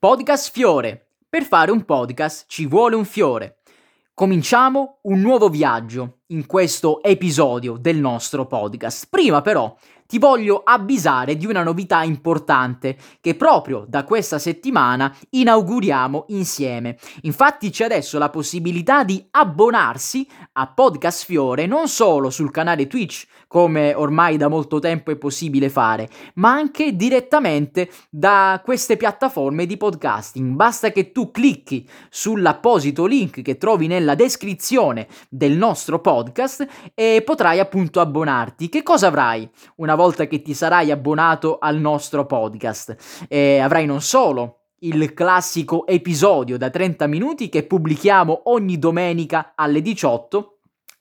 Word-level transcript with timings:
Podcast 0.00 0.52
Fiore. 0.52 1.08
Per 1.28 1.42
fare 1.42 1.72
un 1.72 1.84
podcast 1.84 2.44
ci 2.46 2.66
vuole 2.66 2.94
un 2.94 3.04
fiore. 3.04 3.62
Cominciamo 4.14 5.00
un 5.02 5.18
nuovo 5.18 5.48
viaggio 5.48 6.20
in 6.26 6.46
questo 6.46 7.02
episodio 7.02 7.76
del 7.76 7.96
nostro 7.96 8.46
podcast. 8.46 9.08
Prima 9.10 9.42
però 9.42 9.76
ti 10.08 10.18
voglio 10.18 10.62
avvisare 10.64 11.36
di 11.36 11.44
una 11.44 11.62
novità 11.62 12.02
importante 12.02 12.96
che 13.20 13.34
proprio 13.34 13.84
da 13.86 14.04
questa 14.04 14.38
settimana 14.38 15.14
inauguriamo 15.28 16.24
insieme. 16.28 16.96
Infatti 17.22 17.68
c'è 17.68 17.84
adesso 17.84 18.16
la 18.16 18.30
possibilità 18.30 19.04
di 19.04 19.22
abbonarsi 19.32 20.26
a 20.52 20.66
Podcast 20.66 21.26
Fiore 21.26 21.66
non 21.66 21.88
solo 21.88 22.30
sul 22.30 22.50
canale 22.50 22.86
Twitch, 22.86 23.26
come 23.46 23.92
ormai 23.92 24.38
da 24.38 24.48
molto 24.48 24.78
tempo 24.78 25.10
è 25.10 25.16
possibile 25.16 25.68
fare, 25.68 26.08
ma 26.34 26.52
anche 26.52 26.96
direttamente 26.96 27.90
da 28.08 28.62
queste 28.64 28.96
piattaforme 28.96 29.66
di 29.66 29.76
podcasting. 29.76 30.54
Basta 30.54 30.90
che 30.90 31.12
tu 31.12 31.30
clicchi 31.30 31.86
sull'apposito 32.08 33.04
link 33.04 33.42
che 33.42 33.58
trovi 33.58 33.86
nella 33.88 34.14
descrizione 34.14 35.06
del 35.28 35.52
nostro 35.52 36.00
podcast 36.00 36.66
e 36.94 37.22
potrai 37.22 37.58
appunto 37.58 38.00
abbonarti. 38.00 38.70
Che 38.70 38.82
cosa 38.82 39.08
avrai? 39.08 39.48
Una 39.76 39.96
volta 39.98 40.28
che 40.28 40.40
ti 40.40 40.54
sarai 40.54 40.92
abbonato 40.92 41.58
al 41.58 41.78
nostro 41.78 42.24
podcast. 42.24 43.26
E 43.28 43.58
avrai 43.58 43.84
non 43.84 44.00
solo 44.00 44.60
il 44.82 45.12
classico 45.12 45.88
episodio 45.88 46.56
da 46.56 46.70
30 46.70 47.08
minuti 47.08 47.48
che 47.48 47.64
pubblichiamo 47.64 48.42
ogni 48.44 48.78
domenica 48.78 49.54
alle 49.56 49.82
18 49.82 50.57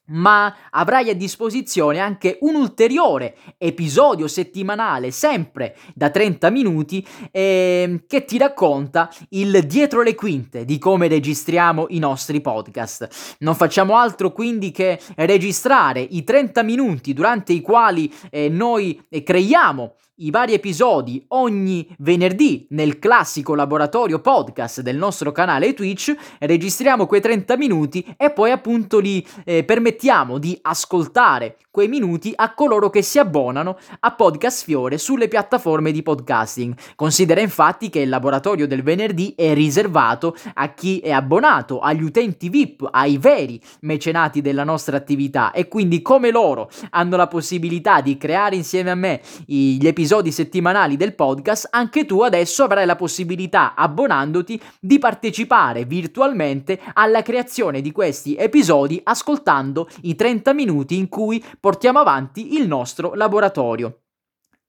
ma 0.08 0.56
avrai 0.70 1.10
a 1.10 1.16
disposizione 1.16 2.00
anche 2.00 2.38
un 2.42 2.56
ulteriore 2.56 3.36
episodio 3.58 4.28
settimanale, 4.28 5.12
sempre 5.12 5.76
da 5.94 6.10
30 6.10 6.50
minuti, 6.50 7.06
eh, 7.32 8.04
che 8.08 8.26
ti 8.26 8.38
racconta 8.38 9.10
il 9.30 9.66
dietro 9.66 10.02
le 10.02 10.16
quinte 10.16 10.66
di 10.66 10.78
come 10.78 11.08
registriamo 11.08 11.88
i 11.90 12.00
nostri 12.00 12.42
podcast. 12.42 13.36
Non 13.40 13.56
facciamo 13.56 13.96
altro 13.96 14.32
quindi 14.32 14.72
che 14.72 15.00
registrare 15.16 16.00
i 16.02 16.24
30 16.24 16.64
minuti 16.64 17.14
durante 17.14 17.54
i 17.54 17.62
quali 17.62 18.14
eh, 18.30 18.50
noi 18.50 19.02
eh, 19.10 19.24
creiamo 19.24 19.96
i 20.20 20.32
vari 20.32 20.54
episodi 20.54 21.24
ogni 21.30 21.88
venerdì 22.00 22.66
nel 22.70 22.98
classico 22.98 23.54
laboratorio 23.54 24.20
podcast 24.20 24.82
del 24.82 24.98
nostro 24.98 25.32
canale 25.32 25.74
Twitch, 25.76 26.16
registriamo 26.40 27.06
quei 27.06 27.22
30 27.22 27.56
minuti 27.58 28.04
e 28.18 28.32
poi 28.32 28.50
appunto 28.50 28.98
li 28.98 29.26
eh, 29.46 29.64
permettiamo 29.64 30.40
di 30.40 30.58
ascoltare 30.64 31.58
quei 31.70 31.88
minuti 31.88 32.34
a 32.36 32.56
coloro 32.56 32.90
che 32.90 33.04
si 33.04 33.20
abbonano 33.20 33.78
a 34.00 34.12
Podcast 34.12 34.64
Fiore 34.64 34.98
sulle 34.98 35.28
piattaforme 35.28 35.92
di 35.92 36.02
podcasting. 36.02 36.74
Considera 36.96 37.40
infatti 37.40 37.90
che 37.90 38.00
il 38.00 38.10
laboratorio 38.10 38.66
del 38.66 38.82
venerdì 38.82 39.36
è 39.38 39.54
riservato 39.54 40.36
a 40.56 40.74
chi 40.74 40.98
è 40.98 41.12
abbonato, 41.12 41.80
agli 41.80 42.02
utenti 42.02 42.50
VIP, 42.50 42.88
ai 42.90 43.20
veri 43.20 43.62
mecenati 43.82 44.42
della 44.42 44.64
nostra 44.64 44.98
attività 44.98 45.52
e 45.52 45.68
quindi 45.68 46.02
come 46.02 46.32
loro 46.32 46.72
hanno 46.90 47.16
la 47.16 47.28
possibilità 47.28 48.02
di 48.02 48.18
creare 48.18 48.56
insieme 48.56 48.90
a 48.90 48.96
me 48.96 49.22
gli 49.46 49.86
episodi 49.86 50.06
settimanali 50.32 50.96
del 50.98 51.14
podcast, 51.14 51.68
anche 51.70 52.06
tu 52.06 52.22
adesso 52.22 52.64
avrai 52.64 52.86
la 52.86 52.96
possibilità, 52.96 53.76
abbonandoti, 53.76 54.60
di 54.80 54.98
partecipare 54.98 55.86
virtualmente 55.86 56.80
alla 56.94 57.22
creazione 57.22 57.82
di 57.82 57.92
questi 57.92 58.36
episodi 58.36 59.00
ascoltando 59.04 59.88
i 60.02 60.16
30 60.16 60.54
minuti 60.54 60.98
in 60.98 61.10
cui 61.10 61.44
portiamo 61.60 62.00
avanti 62.00 62.56
il 62.56 62.68
nostro 62.68 63.14
laboratorio. 63.14 64.07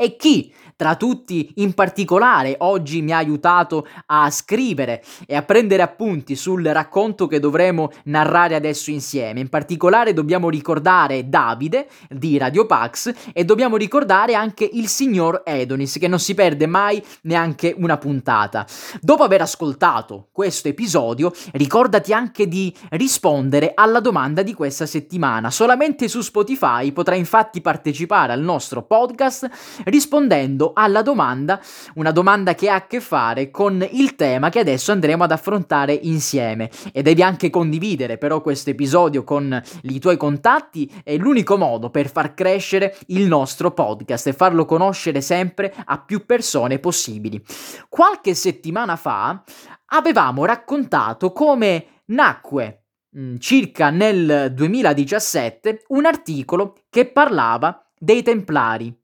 E 0.01 0.15
chi 0.15 0.55
tra 0.77 0.95
tutti 0.95 1.55
in 1.57 1.75
particolare 1.75 2.55
oggi 2.59 3.03
mi 3.03 3.11
ha 3.11 3.17
aiutato 3.17 3.85
a 4.07 4.31
scrivere 4.31 5.03
e 5.27 5.35
a 5.35 5.43
prendere 5.43 5.83
appunti 5.83 6.37
sul 6.37 6.65
racconto 6.67 7.27
che 7.27 7.41
dovremo 7.41 7.91
narrare 8.05 8.55
adesso 8.55 8.93
insieme. 8.93 9.41
In 9.41 9.49
particolare 9.49 10.13
dobbiamo 10.13 10.49
ricordare 10.49 11.29
Davide 11.29 11.89
di 12.09 12.39
Radio 12.39 12.65
Pax 12.65 13.13
e 13.33 13.45
dobbiamo 13.45 13.77
ricordare 13.77 14.35
anche 14.35 14.71
il 14.73 14.87
signor 14.87 15.43
Edonis 15.45 15.99
che 15.99 16.07
non 16.07 16.21
si 16.21 16.35
perde 16.35 16.67
mai 16.67 17.03
neanche 17.23 17.75
una 17.77 17.97
puntata. 17.97 18.65
Dopo 19.01 19.25
aver 19.25 19.41
ascoltato 19.41 20.29
questo 20.31 20.69
episodio, 20.69 21.33
ricordati 21.55 22.13
anche 22.13 22.47
di 22.47 22.73
rispondere 22.91 23.73
alla 23.75 23.99
domanda 23.99 24.43
di 24.43 24.55
questa 24.55 24.87
settimana. 24.87 25.51
Solamente 25.51 26.07
su 26.07 26.21
Spotify 26.21 26.93
potrai 26.93 27.19
infatti 27.19 27.61
partecipare 27.61 28.33
al 28.33 28.43
nostro 28.43 28.85
podcast 28.85 29.87
rispondendo 29.89 30.73
alla 30.75 31.03
domanda, 31.03 31.61
una 31.95 32.11
domanda 32.11 32.55
che 32.55 32.69
ha 32.69 32.77
a 32.77 32.87
che 32.87 33.01
fare 33.01 33.51
con 33.51 33.87
il 33.91 34.15
tema 34.15 34.49
che 34.49 34.61
adesso 34.61 34.93
andremo 34.93 35.25
ad 35.25 35.33
affrontare 35.33 35.93
insieme. 35.93 36.71
E 36.93 37.03
devi 37.03 37.23
anche 37.23 37.51
condividere 37.51 38.19
però 38.19 38.41
questo 38.41 38.71
episodio 38.71 39.25
con 39.25 39.61
i 39.83 39.99
tuoi 39.99 40.17
contatti, 40.17 40.91
è 41.03 41.17
l'unico 41.17 41.57
modo 41.57 41.91
per 41.91 42.11
far 42.11 42.35
crescere 42.35 42.97
il 43.09 43.27
nostro 43.27 43.73
podcast 43.73 44.27
e 44.29 44.33
farlo 44.33 44.65
conoscere 44.65 45.21
sempre 45.21 45.75
a 45.85 45.99
più 45.99 46.25
persone 46.27 46.79
possibili. 46.79 47.43
Qualche 47.89 48.35
settimana 48.35 48.97
fa 48.97 49.43
avevamo 49.87 50.45
raccontato 50.45 51.33
come 51.33 52.03
nacque 52.07 52.85
mm, 53.17 53.37
circa 53.39 53.91
nel 53.91 54.53
2017 54.55 55.85
un 55.89 56.05
articolo 56.05 56.75
che 56.91 57.07
parlava 57.07 57.83
dei 57.99 58.23
Templari 58.23 58.98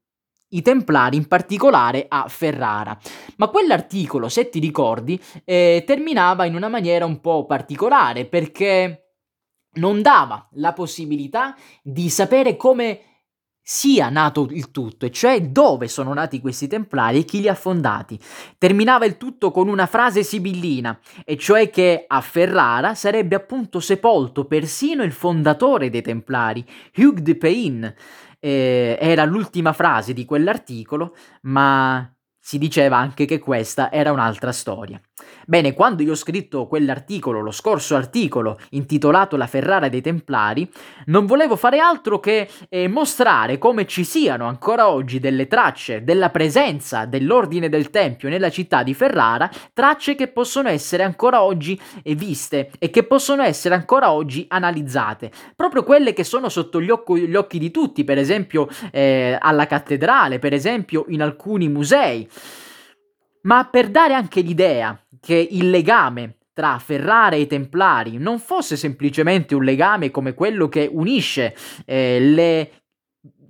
i 0.55 0.61
Templari 0.61 1.17
in 1.17 1.27
particolare 1.27 2.05
a 2.07 2.25
Ferrara. 2.27 2.97
Ma 3.37 3.47
quell'articolo, 3.47 4.29
se 4.29 4.49
ti 4.49 4.59
ricordi, 4.59 5.21
eh, 5.43 5.83
terminava 5.85 6.45
in 6.45 6.55
una 6.55 6.69
maniera 6.69 7.05
un 7.05 7.21
po' 7.21 7.45
particolare 7.45 8.25
perché 8.25 9.01
non 9.75 10.01
dava 10.01 10.47
la 10.53 10.73
possibilità 10.73 11.55
di 11.81 12.09
sapere 12.09 12.55
come 12.55 13.01
sia 13.67 14.09
nato 14.09 14.47
il 14.51 14.69
tutto, 14.69 15.07
e 15.07 15.11
cioè 15.11 15.41
dove 15.41 15.87
sono 15.87 16.13
nati 16.13 16.39
questi 16.39 16.67
templari 16.67 17.17
e 17.17 17.25
chi 17.25 17.41
li 17.41 17.47
ha 17.47 17.55
fondati. 17.55 18.17
Terminava 18.59 19.05
il 19.05 19.17
tutto 19.17 19.49
con 19.49 19.67
una 19.67 19.87
frase 19.87 20.21
sibillina, 20.21 20.99
e 21.25 21.35
cioè 21.35 21.71
che 21.71 22.05
a 22.07 22.21
Ferrara 22.21 22.93
sarebbe 22.93 23.35
appunto 23.35 23.79
sepolto 23.79 24.45
persino 24.45 25.01
il 25.01 25.11
fondatore 25.11 25.89
dei 25.89 26.03
templari, 26.03 26.63
Hugues 26.95 27.23
de 27.23 27.35
Pain, 27.37 27.95
eh, 28.45 28.95
era 29.01 29.25
l'ultima 29.25 29.73
frase 29.73 30.13
di 30.13 30.23
quell'articolo, 30.23 31.15
ma 31.41 32.14
si 32.47 32.59
diceva 32.59 32.97
anche 32.97 33.25
che 33.25 33.39
questa 33.39 33.91
era 33.91 34.11
un'altra 34.11 34.51
storia. 34.51 35.01
Bene, 35.47 35.73
quando 35.73 36.03
io 36.03 36.11
ho 36.11 36.15
scritto 36.15 36.67
quell'articolo, 36.67 37.39
lo 37.39 37.49
scorso 37.49 37.95
articolo 37.95 38.59
intitolato 38.71 39.35
La 39.35 39.47
Ferrara 39.47 39.89
dei 39.89 40.01
Templari, 40.01 40.69
non 41.05 41.25
volevo 41.25 41.55
fare 41.55 41.79
altro 41.79 42.19
che 42.19 42.47
eh, 42.69 42.87
mostrare 42.87 43.57
come 43.57 43.87
ci 43.87 44.03
siano 44.03 44.45
ancora 44.45 44.89
oggi 44.89 45.19
delle 45.19 45.47
tracce 45.47 46.03
della 46.03 46.29
presenza 46.29 47.05
dell'ordine 47.05 47.67
del 47.67 47.89
Tempio 47.89 48.29
nella 48.29 48.51
città 48.51 48.83
di 48.83 48.93
Ferrara, 48.93 49.49
tracce 49.73 50.13
che 50.13 50.27
possono 50.27 50.69
essere 50.69 51.01
ancora 51.01 51.41
oggi 51.41 51.79
eh, 52.03 52.13
viste 52.13 52.69
e 52.77 52.91
che 52.91 53.03
possono 53.03 53.41
essere 53.41 53.73
ancora 53.73 54.11
oggi 54.11 54.45
analizzate. 54.47 55.31
Proprio 55.55 55.83
quelle 55.83 56.13
che 56.13 56.23
sono 56.23 56.49
sotto 56.49 56.79
gli, 56.79 56.91
occo, 56.91 57.17
gli 57.17 57.35
occhi 57.35 57.57
di 57.57 57.71
tutti, 57.71 58.03
per 58.03 58.19
esempio 58.19 58.67
eh, 58.91 59.35
alla 59.39 59.65
cattedrale, 59.65 60.37
per 60.37 60.53
esempio 60.53 61.05
in 61.07 61.23
alcuni 61.23 61.69
musei 61.69 62.27
ma 63.41 63.65
per 63.65 63.89
dare 63.89 64.13
anche 64.13 64.41
l'idea 64.41 64.99
che 65.19 65.47
il 65.51 65.69
legame 65.69 66.37
tra 66.55 66.79
Ferrara 66.79 67.35
e 67.35 67.41
i 67.41 67.47
Templari 67.47 68.17
non 68.17 68.39
fosse 68.39 68.77
semplicemente 68.77 69.55
un 69.55 69.63
legame 69.63 70.09
come 70.09 70.33
quello 70.33 70.69
che 70.69 70.89
unisce 70.91 71.53
eh, 71.85 72.19
le 72.19 72.71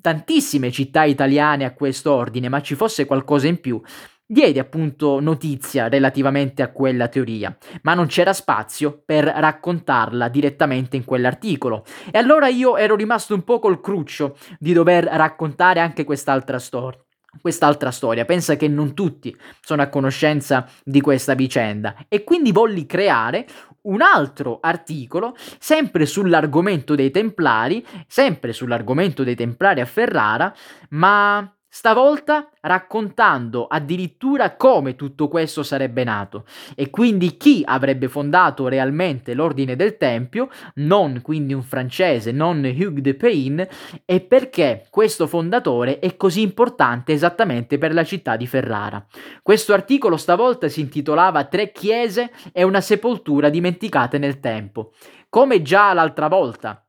tantissime 0.01 0.71
città 0.71 1.03
italiane 1.03 1.65
a 1.65 1.73
questo 1.73 2.11
ordine, 2.11 2.49
ma 2.49 2.61
ci 2.61 2.75
fosse 2.75 3.05
qualcosa 3.05 3.47
in 3.47 3.59
più. 3.59 3.81
Diede 4.27 4.59
appunto 4.59 5.19
notizia 5.19 5.87
relativamente 5.87 6.63
a 6.63 6.71
quella 6.71 7.07
teoria, 7.07 7.55
ma 7.83 7.93
non 7.93 8.07
c'era 8.07 8.33
spazio 8.33 9.03
per 9.05 9.23
raccontarla 9.25 10.27
direttamente 10.29 10.95
in 10.95 11.05
quell'articolo. 11.05 11.85
E 12.11 12.17
allora 12.17 12.47
io 12.47 12.75
ero 12.75 12.95
rimasto 12.95 13.35
un 13.35 13.43
po' 13.43 13.59
col 13.59 13.81
cruccio 13.81 14.35
di 14.57 14.73
dover 14.73 15.03
raccontare 15.03 15.79
anche 15.79 16.03
quest'altra 16.03 16.57
storia 16.57 17.04
quest'altra 17.41 17.91
storia. 17.91 18.25
Pensa 18.25 18.55
che 18.55 18.67
non 18.67 18.93
tutti 18.93 19.35
sono 19.61 19.81
a 19.81 19.87
conoscenza 19.87 20.67
di 20.83 21.01
questa 21.01 21.33
vicenda 21.33 21.95
e 22.07 22.23
quindi 22.23 22.51
volli 22.51 22.85
creare 22.85 23.45
un 23.85 24.01
altro 24.01 24.59
articolo 24.61 25.35
sempre 25.59 26.05
sull'argomento 26.05 26.95
dei 26.95 27.11
Templari, 27.11 27.85
sempre 28.07 28.53
sull'argomento 28.53 29.23
dei 29.23 29.35
Templari 29.35 29.81
a 29.81 29.85
Ferrara, 29.85 30.53
ma 30.89 31.54
stavolta 31.75 32.49
raccontando 32.61 33.67
addirittura 33.67 34.55
come 34.55 34.95
tutto 34.95 35.27
questo 35.27 35.61
sarebbe 35.61 36.05
nato 36.05 36.45
e 36.73 36.89
quindi 36.89 37.35
chi 37.35 37.63
avrebbe 37.65 38.07
fondato 38.07 38.69
realmente 38.69 39.33
l'ordine 39.33 39.75
del 39.75 39.97
Tempio, 39.97 40.47
non 40.75 41.19
quindi 41.21 41.53
un 41.53 41.63
francese, 41.63 42.31
non 42.31 42.59
Hugues 42.59 43.01
de 43.01 43.15
Payne, 43.15 43.69
e 44.05 44.21
perché 44.21 44.85
questo 44.89 45.27
fondatore 45.27 45.99
è 45.99 46.15
così 46.15 46.43
importante 46.43 47.11
esattamente 47.11 47.77
per 47.77 47.93
la 47.93 48.05
città 48.05 48.37
di 48.37 48.47
Ferrara. 48.47 49.05
Questo 49.41 49.73
articolo 49.73 50.15
stavolta 50.15 50.69
si 50.69 50.79
intitolava 50.79 51.43
Tre 51.43 51.73
chiese 51.73 52.31
e 52.53 52.63
una 52.63 52.79
sepoltura 52.79 53.49
dimenticate 53.49 54.17
nel 54.17 54.39
tempo. 54.39 54.93
Come 55.27 55.61
già 55.61 55.91
l'altra 55.91 56.29
volta, 56.29 56.84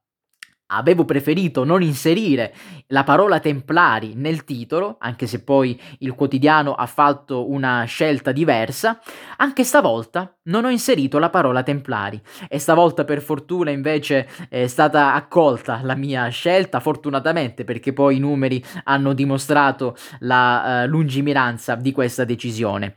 Avevo 0.69 1.05
preferito 1.05 1.63
non 1.63 1.81
inserire 1.81 2.53
la 2.89 3.05
parola 3.05 3.39
templari 3.39 4.15
nel 4.17 4.43
titolo, 4.43 4.97
anche 4.99 5.29
se 5.29 5.45
poi 5.45 5.81
il 6.01 6.13
quotidiano 6.15 6.75
ha 6.75 6.87
fatto 6.87 7.49
una 7.49 7.85
scelta 7.85 8.33
diversa, 8.33 9.01
anche 9.37 9.63
stavolta 9.63 10.37
non 10.47 10.65
ho 10.65 10.69
inserito 10.69 11.21
la 11.21 11.31
parola 11.31 11.63
templari 11.63 12.21
e 12.49 12.59
stavolta 12.59 13.05
per 13.05 13.21
fortuna 13.21 13.71
invece 13.71 14.29
è 14.49 14.67
stata 14.67 15.15
accolta 15.15 15.81
la 15.85 15.95
mia 15.95 16.27
scelta, 16.29 16.81
fortunatamente 16.81 17.63
perché 17.63 17.93
poi 17.93 18.17
i 18.17 18.21
numeri 18.21 18.65
hanno 18.85 19.13
dimostrato 19.13 19.97
la 20.21 20.83
uh, 20.83 20.89
lungimiranza 20.89 21.77
di 21.77 21.93
questa 21.93 22.25
decisione. 22.25 22.95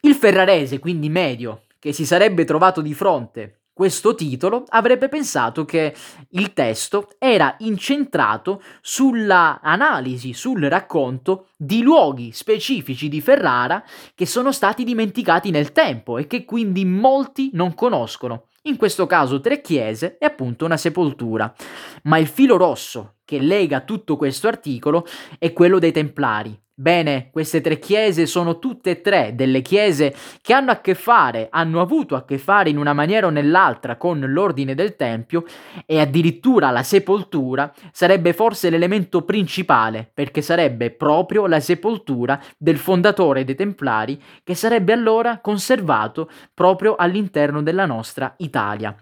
Il 0.00 0.14
ferrarese, 0.14 0.80
quindi 0.80 1.08
medio, 1.10 1.62
che 1.78 1.92
si 1.92 2.04
sarebbe 2.04 2.44
trovato 2.44 2.80
di 2.80 2.92
fronte 2.92 3.60
questo 3.76 4.14
titolo 4.14 4.64
avrebbe 4.68 5.10
pensato 5.10 5.66
che 5.66 5.94
il 6.30 6.54
testo 6.54 7.10
era 7.18 7.56
incentrato 7.58 8.62
sulla 8.80 9.60
analisi, 9.62 10.32
sul 10.32 10.62
racconto 10.62 11.48
di 11.58 11.82
luoghi 11.82 12.32
specifici 12.32 13.10
di 13.10 13.20
Ferrara 13.20 13.84
che 14.14 14.24
sono 14.24 14.50
stati 14.50 14.82
dimenticati 14.82 15.50
nel 15.50 15.72
tempo 15.72 16.16
e 16.16 16.26
che 16.26 16.46
quindi 16.46 16.86
molti 16.86 17.50
non 17.52 17.74
conoscono. 17.74 18.46
In 18.62 18.78
questo 18.78 19.04
caso 19.04 19.42
tre 19.42 19.60
chiese 19.60 20.16
e 20.18 20.24
appunto 20.24 20.64
una 20.64 20.78
sepoltura. 20.78 21.54
Ma 22.04 22.16
il 22.16 22.28
filo 22.28 22.56
rosso 22.56 23.16
che 23.26 23.38
lega 23.40 23.82
tutto 23.82 24.16
questo 24.16 24.48
articolo 24.48 25.04
è 25.38 25.52
quello 25.52 25.78
dei 25.78 25.92
Templari, 25.92 26.58
Bene, 26.78 27.30
queste 27.32 27.62
tre 27.62 27.78
chiese 27.78 28.26
sono 28.26 28.58
tutte 28.58 28.90
e 28.90 29.00
tre 29.00 29.34
delle 29.34 29.62
chiese 29.62 30.14
che 30.42 30.52
hanno 30.52 30.72
a 30.72 30.82
che 30.82 30.94
fare, 30.94 31.48
hanno 31.50 31.80
avuto 31.80 32.16
a 32.16 32.26
che 32.26 32.36
fare 32.36 32.68
in 32.68 32.76
una 32.76 32.92
maniera 32.92 33.28
o 33.28 33.30
nell'altra 33.30 33.96
con 33.96 34.20
l'ordine 34.20 34.74
del 34.74 34.94
Tempio 34.94 35.44
e 35.86 35.98
addirittura 35.98 36.70
la 36.70 36.82
sepoltura 36.82 37.72
sarebbe 37.92 38.34
forse 38.34 38.68
l'elemento 38.68 39.22
principale 39.22 40.10
perché 40.12 40.42
sarebbe 40.42 40.90
proprio 40.90 41.46
la 41.46 41.60
sepoltura 41.60 42.38
del 42.58 42.76
fondatore 42.76 43.44
dei 43.44 43.54
Templari 43.54 44.22
che 44.44 44.54
sarebbe 44.54 44.92
allora 44.92 45.38
conservato 45.38 46.28
proprio 46.52 46.94
all'interno 46.94 47.62
della 47.62 47.86
nostra 47.86 48.34
Italia. 48.36 48.94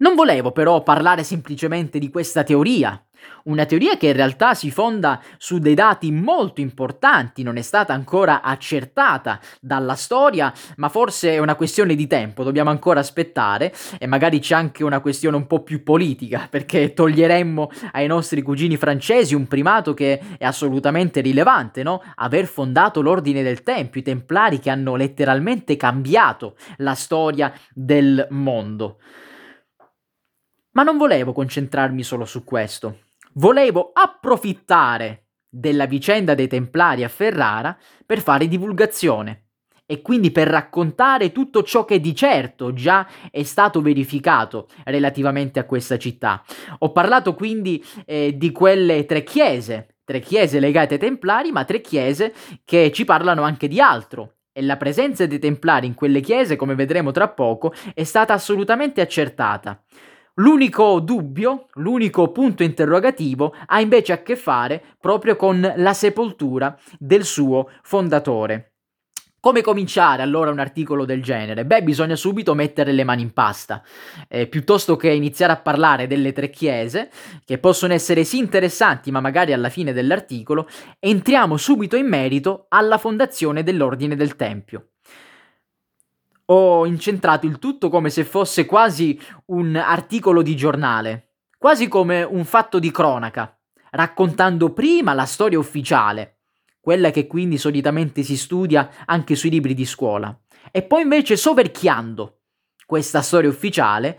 Non 0.00 0.14
volevo 0.14 0.52
però 0.52 0.82
parlare 0.84 1.24
semplicemente 1.24 1.98
di 1.98 2.08
questa 2.08 2.44
teoria, 2.44 3.04
una 3.44 3.64
teoria 3.64 3.96
che 3.96 4.08
in 4.08 4.12
realtà 4.12 4.54
si 4.54 4.70
fonda 4.70 5.20
su 5.38 5.58
dei 5.58 5.74
dati 5.74 6.10
molto 6.10 6.60
importanti, 6.60 7.42
non 7.42 7.56
è 7.56 7.62
stata 7.62 7.92
ancora 7.92 8.42
accertata 8.42 9.40
dalla 9.60 9.94
storia, 9.94 10.52
ma 10.76 10.88
forse 10.88 11.32
è 11.32 11.38
una 11.38 11.54
questione 11.54 11.94
di 11.94 12.06
tempo, 12.06 12.44
dobbiamo 12.44 12.70
ancora 12.70 13.00
aspettare 13.00 13.72
e 13.98 14.06
magari 14.06 14.40
c'è 14.40 14.54
anche 14.54 14.84
una 14.84 15.00
questione 15.00 15.36
un 15.36 15.46
po' 15.46 15.62
più 15.62 15.82
politica, 15.82 16.46
perché 16.50 16.92
toglieremmo 16.92 17.70
ai 17.92 18.06
nostri 18.06 18.42
cugini 18.42 18.76
francesi 18.76 19.34
un 19.34 19.46
primato 19.46 19.94
che 19.94 20.20
è 20.38 20.44
assolutamente 20.44 21.20
rilevante, 21.20 21.82
no? 21.82 22.02
Aver 22.16 22.46
fondato 22.46 23.00
l'ordine 23.00 23.42
del 23.42 23.62
Tempio, 23.62 24.00
i 24.00 24.04
templari 24.04 24.58
che 24.58 24.70
hanno 24.70 24.96
letteralmente 24.96 25.76
cambiato 25.76 26.56
la 26.78 26.94
storia 26.94 27.52
del 27.72 28.26
mondo. 28.30 28.98
Ma 30.72 30.82
non 30.82 30.96
volevo 30.96 31.32
concentrarmi 31.32 32.02
solo 32.02 32.24
su 32.24 32.44
questo. 32.44 32.98
Volevo 33.38 33.92
approfittare 33.92 35.26
della 35.48 35.86
vicenda 35.86 36.34
dei 36.34 36.48
Templari 36.48 37.04
a 37.04 37.08
Ferrara 37.08 37.78
per 38.04 38.20
fare 38.20 38.48
divulgazione 38.48 39.44
e 39.86 40.02
quindi 40.02 40.32
per 40.32 40.48
raccontare 40.48 41.30
tutto 41.30 41.62
ciò 41.62 41.84
che 41.84 42.00
di 42.00 42.16
certo 42.16 42.72
già 42.72 43.06
è 43.30 43.44
stato 43.44 43.80
verificato 43.80 44.66
relativamente 44.86 45.60
a 45.60 45.66
questa 45.66 45.98
città. 45.98 46.42
Ho 46.78 46.90
parlato 46.90 47.36
quindi 47.36 47.80
eh, 48.06 48.36
di 48.36 48.50
quelle 48.50 49.06
tre 49.06 49.22
chiese, 49.22 49.98
tre 50.02 50.18
chiese 50.18 50.58
legate 50.58 50.94
ai 50.94 51.00
Templari, 51.00 51.52
ma 51.52 51.64
tre 51.64 51.80
chiese 51.80 52.34
che 52.64 52.90
ci 52.90 53.04
parlano 53.04 53.42
anche 53.42 53.68
di 53.68 53.80
altro. 53.80 54.38
E 54.52 54.62
la 54.62 54.76
presenza 54.76 55.26
dei 55.26 55.38
Templari 55.38 55.86
in 55.86 55.94
quelle 55.94 56.20
chiese, 56.20 56.56
come 56.56 56.74
vedremo 56.74 57.12
tra 57.12 57.28
poco, 57.28 57.72
è 57.94 58.02
stata 58.02 58.32
assolutamente 58.32 59.00
accertata. 59.00 59.80
L'unico 60.38 61.00
dubbio, 61.00 61.66
l'unico 61.74 62.30
punto 62.30 62.62
interrogativo 62.62 63.54
ha 63.66 63.80
invece 63.80 64.12
a 64.12 64.22
che 64.22 64.36
fare 64.36 64.80
proprio 65.00 65.34
con 65.34 65.72
la 65.76 65.94
sepoltura 65.94 66.78
del 66.96 67.24
suo 67.24 67.68
fondatore. 67.82 68.74
Come 69.40 69.62
cominciare 69.62 70.22
allora 70.22 70.52
un 70.52 70.60
articolo 70.60 71.04
del 71.04 71.24
genere? 71.24 71.64
Beh, 71.64 71.82
bisogna 71.82 72.14
subito 72.14 72.54
mettere 72.54 72.92
le 72.92 73.02
mani 73.02 73.22
in 73.22 73.32
pasta. 73.32 73.82
Eh, 74.28 74.46
piuttosto 74.46 74.94
che 74.94 75.10
iniziare 75.10 75.52
a 75.52 75.60
parlare 75.60 76.06
delle 76.06 76.32
tre 76.32 76.50
chiese, 76.50 77.10
che 77.44 77.58
possono 77.58 77.92
essere 77.92 78.22
sì 78.22 78.38
interessanti, 78.38 79.10
ma 79.10 79.20
magari 79.20 79.52
alla 79.52 79.70
fine 79.70 79.92
dell'articolo, 79.92 80.68
entriamo 81.00 81.56
subito 81.56 81.96
in 81.96 82.06
merito 82.06 82.66
alla 82.68 82.98
fondazione 82.98 83.64
dell'Ordine 83.64 84.14
del 84.14 84.36
Tempio 84.36 84.90
ho 86.50 86.86
incentrato 86.86 87.46
il 87.46 87.58
tutto 87.58 87.88
come 87.88 88.10
se 88.10 88.24
fosse 88.24 88.64
quasi 88.64 89.20
un 89.46 89.76
articolo 89.76 90.42
di 90.42 90.56
giornale, 90.56 91.34
quasi 91.58 91.88
come 91.88 92.22
un 92.22 92.44
fatto 92.44 92.78
di 92.78 92.90
cronaca, 92.90 93.58
raccontando 93.90 94.72
prima 94.72 95.12
la 95.12 95.26
storia 95.26 95.58
ufficiale, 95.58 96.38
quella 96.80 97.10
che 97.10 97.26
quindi 97.26 97.58
solitamente 97.58 98.22
si 98.22 98.36
studia 98.36 98.90
anche 99.04 99.34
sui 99.34 99.50
libri 99.50 99.74
di 99.74 99.84
scuola, 99.84 100.34
e 100.70 100.82
poi 100.82 101.02
invece 101.02 101.36
soverchiando 101.36 102.38
questa 102.86 103.20
storia 103.20 103.50
ufficiale, 103.50 104.18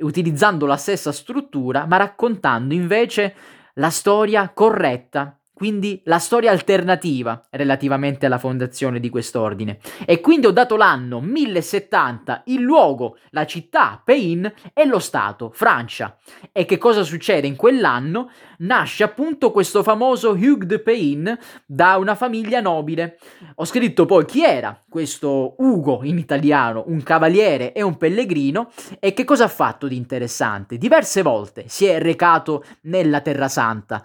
utilizzando 0.00 0.66
la 0.66 0.76
stessa 0.76 1.10
struttura, 1.10 1.86
ma 1.86 1.96
raccontando 1.96 2.74
invece 2.74 3.34
la 3.74 3.88
storia 3.88 4.50
corretta 4.50 5.38
quindi 5.62 6.02
la 6.06 6.18
storia 6.18 6.50
alternativa 6.50 7.40
relativamente 7.50 8.26
alla 8.26 8.38
fondazione 8.38 8.98
di 8.98 9.08
quest'ordine. 9.08 9.78
E 10.04 10.20
quindi 10.20 10.46
ho 10.46 10.50
dato 10.50 10.74
l'anno 10.74 11.20
1070, 11.20 12.42
il 12.46 12.62
luogo, 12.62 13.16
la 13.30 13.46
città, 13.46 14.02
Pein 14.04 14.52
e 14.74 14.84
lo 14.86 14.98
Stato, 14.98 15.52
Francia. 15.54 16.18
E 16.50 16.64
che 16.64 16.78
cosa 16.78 17.04
succede 17.04 17.46
in 17.46 17.54
quell'anno? 17.54 18.32
Nasce 18.58 19.04
appunto 19.04 19.52
questo 19.52 19.84
famoso 19.84 20.30
Hugues 20.30 20.66
de 20.66 20.80
Pein 20.80 21.38
da 21.64 21.96
una 21.96 22.16
famiglia 22.16 22.60
nobile. 22.60 23.20
Ho 23.54 23.64
scritto 23.64 24.04
poi 24.04 24.24
chi 24.24 24.42
era 24.44 24.82
questo 24.88 25.54
Ugo 25.58 26.00
in 26.02 26.18
italiano, 26.18 26.82
un 26.88 27.04
cavaliere 27.04 27.72
e 27.72 27.82
un 27.82 27.96
pellegrino, 27.96 28.72
e 28.98 29.12
che 29.12 29.22
cosa 29.22 29.44
ha 29.44 29.48
fatto 29.48 29.86
di 29.86 29.94
interessante. 29.94 30.76
Diverse 30.76 31.22
volte 31.22 31.66
si 31.68 31.86
è 31.86 32.00
recato 32.00 32.64
nella 32.80 33.20
Terra 33.20 33.46
Santa. 33.46 34.02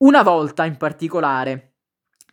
Una 0.00 0.22
volta 0.22 0.64
in 0.64 0.76
particolare, 0.76 1.72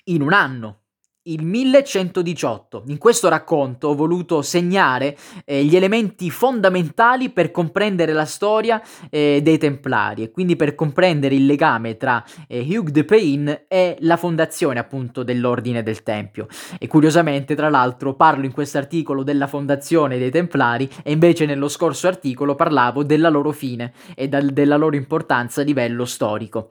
in 0.03 0.21
un 0.21 0.33
anno, 0.33 0.81
il 1.23 1.43
1118. 1.43 2.83
In 2.89 2.99
questo 2.99 3.27
racconto 3.27 3.87
ho 3.87 3.95
voluto 3.95 4.43
segnare 4.43 5.17
eh, 5.45 5.63
gli 5.63 5.75
elementi 5.75 6.29
fondamentali 6.29 7.31
per 7.31 7.49
comprendere 7.49 8.13
la 8.13 8.25
storia 8.25 8.79
eh, 9.09 9.39
dei 9.41 9.57
Templari 9.57 10.21
e 10.21 10.29
quindi 10.29 10.55
per 10.55 10.75
comprendere 10.75 11.33
il 11.33 11.47
legame 11.47 11.97
tra 11.97 12.23
eh, 12.47 12.59
Hugh 12.59 12.91
de 12.91 13.03
Payne 13.03 13.65
e 13.67 13.97
la 14.01 14.17
fondazione 14.17 14.77
appunto 14.77 15.23
dell'Ordine 15.23 15.81
del 15.81 16.03
Tempio. 16.03 16.45
E 16.77 16.85
curiosamente, 16.85 17.55
tra 17.55 17.69
l'altro, 17.69 18.13
parlo 18.13 18.45
in 18.45 18.51
questo 18.51 18.77
articolo 18.77 19.23
della 19.23 19.47
fondazione 19.47 20.19
dei 20.19 20.29
Templari 20.29 20.87
e 21.01 21.11
invece 21.11 21.47
nello 21.47 21.67
scorso 21.67 22.07
articolo 22.07 22.53
parlavo 22.53 23.03
della 23.03 23.29
loro 23.29 23.51
fine 23.51 23.91
e 24.13 24.27
dal, 24.27 24.51
della 24.51 24.77
loro 24.77 24.95
importanza 24.95 25.61
a 25.61 25.63
livello 25.63 26.05
storico 26.05 26.69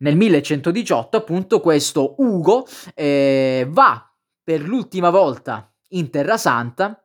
nel 0.00 0.16
1118 0.16 1.16
appunto 1.16 1.60
questo 1.60 2.14
Ugo 2.18 2.66
eh, 2.94 3.66
va 3.68 4.10
per 4.42 4.62
l'ultima 4.62 5.10
volta 5.10 5.72
in 5.90 6.10
Terra 6.10 6.36
Santa 6.36 7.02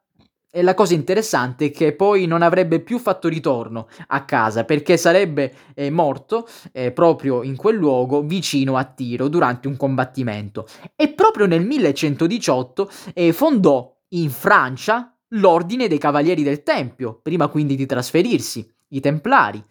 e 0.55 0.61
la 0.61 0.73
cosa 0.73 0.93
interessante 0.93 1.65
è 1.65 1.71
che 1.71 1.93
poi 1.93 2.27
non 2.27 2.41
avrebbe 2.41 2.79
più 2.79 2.97
fatto 2.97 3.27
ritorno 3.27 3.89
a 4.07 4.23
casa 4.23 4.63
perché 4.63 4.95
sarebbe 4.95 5.53
eh, 5.73 5.89
morto 5.89 6.47
eh, 6.71 6.93
proprio 6.93 7.43
in 7.43 7.57
quel 7.57 7.75
luogo 7.75 8.21
vicino 8.21 8.77
a 8.77 8.85
Tiro 8.85 9.27
durante 9.27 9.67
un 9.67 9.75
combattimento. 9.75 10.65
E 10.95 11.09
proprio 11.09 11.45
nel 11.45 11.65
1118 11.65 12.89
eh, 13.13 13.33
fondò 13.33 13.93
in 14.09 14.29
Francia 14.29 15.13
l'Ordine 15.29 15.89
dei 15.89 15.97
Cavalieri 15.97 16.41
del 16.41 16.63
Tempio, 16.63 17.19
prima 17.21 17.49
quindi 17.49 17.75
di 17.75 17.85
trasferirsi, 17.85 18.65
i 18.89 19.01
Templari. 19.01 19.61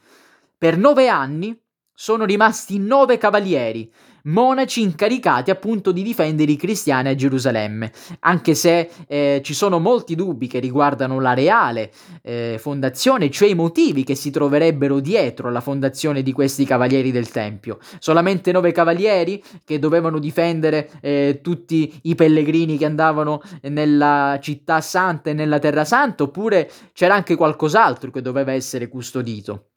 Per 0.59 0.77
nove 0.77 1.09
anni 1.09 1.59
sono 1.95 2.25
rimasti 2.25 2.79
nove 2.79 3.19
cavalieri, 3.19 3.91
monaci 4.25 4.81
incaricati 4.81 5.51
appunto 5.51 5.93
di 5.93 6.03
difendere 6.03 6.51
i 6.51 6.57
cristiani 6.57 7.09
a 7.09 7.15
Gerusalemme, 7.15 7.93
anche 8.21 8.55
se 8.55 8.91
eh, 9.07 9.41
ci 9.45 9.55
sono 9.55 9.79
molti 9.79 10.15
dubbi 10.15 10.47
che 10.47 10.59
riguardano 10.59 11.21
la 11.21 11.35
reale 11.35 11.93
eh, 12.23 12.57
fondazione, 12.59 13.31
cioè 13.31 13.49
i 13.49 13.55
motivi 13.55 14.03
che 14.03 14.15
si 14.15 14.31
troverebbero 14.31 15.01
dietro 15.01 15.51
la 15.51 15.61
fondazione 15.61 16.23
di 16.23 16.33
questi 16.33 16.65
cavalieri 16.65 17.13
del 17.13 17.31
Tempio. 17.31 17.79
Solamente 17.99 18.51
nove 18.51 18.73
cavalieri 18.73 19.43
che 19.65 19.79
dovevano 19.79 20.19
difendere 20.19 20.91
eh, 21.01 21.41
tutti 21.43 22.01
i 22.03 22.15
pellegrini 22.15 22.79
che 22.79 22.87
andavano 22.87 23.43
nella 23.63 24.39
città 24.41 24.81
santa 24.81 25.31
e 25.31 25.35
nella 25.35 25.59
terra 25.59 25.85
santa, 25.85 26.25
oppure 26.25 26.71
c'era 26.93 27.15
anche 27.15 27.37
qualcos'altro 27.37 28.11
che 28.11 28.23
doveva 28.23 28.53
essere 28.53 28.89
custodito. 28.89 29.69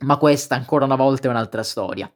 Ma 0.00 0.16
questa 0.16 0.54
ancora 0.54 0.84
una 0.84 0.96
volta 0.96 1.28
è 1.28 1.30
un'altra 1.30 1.62
storia. 1.62 2.10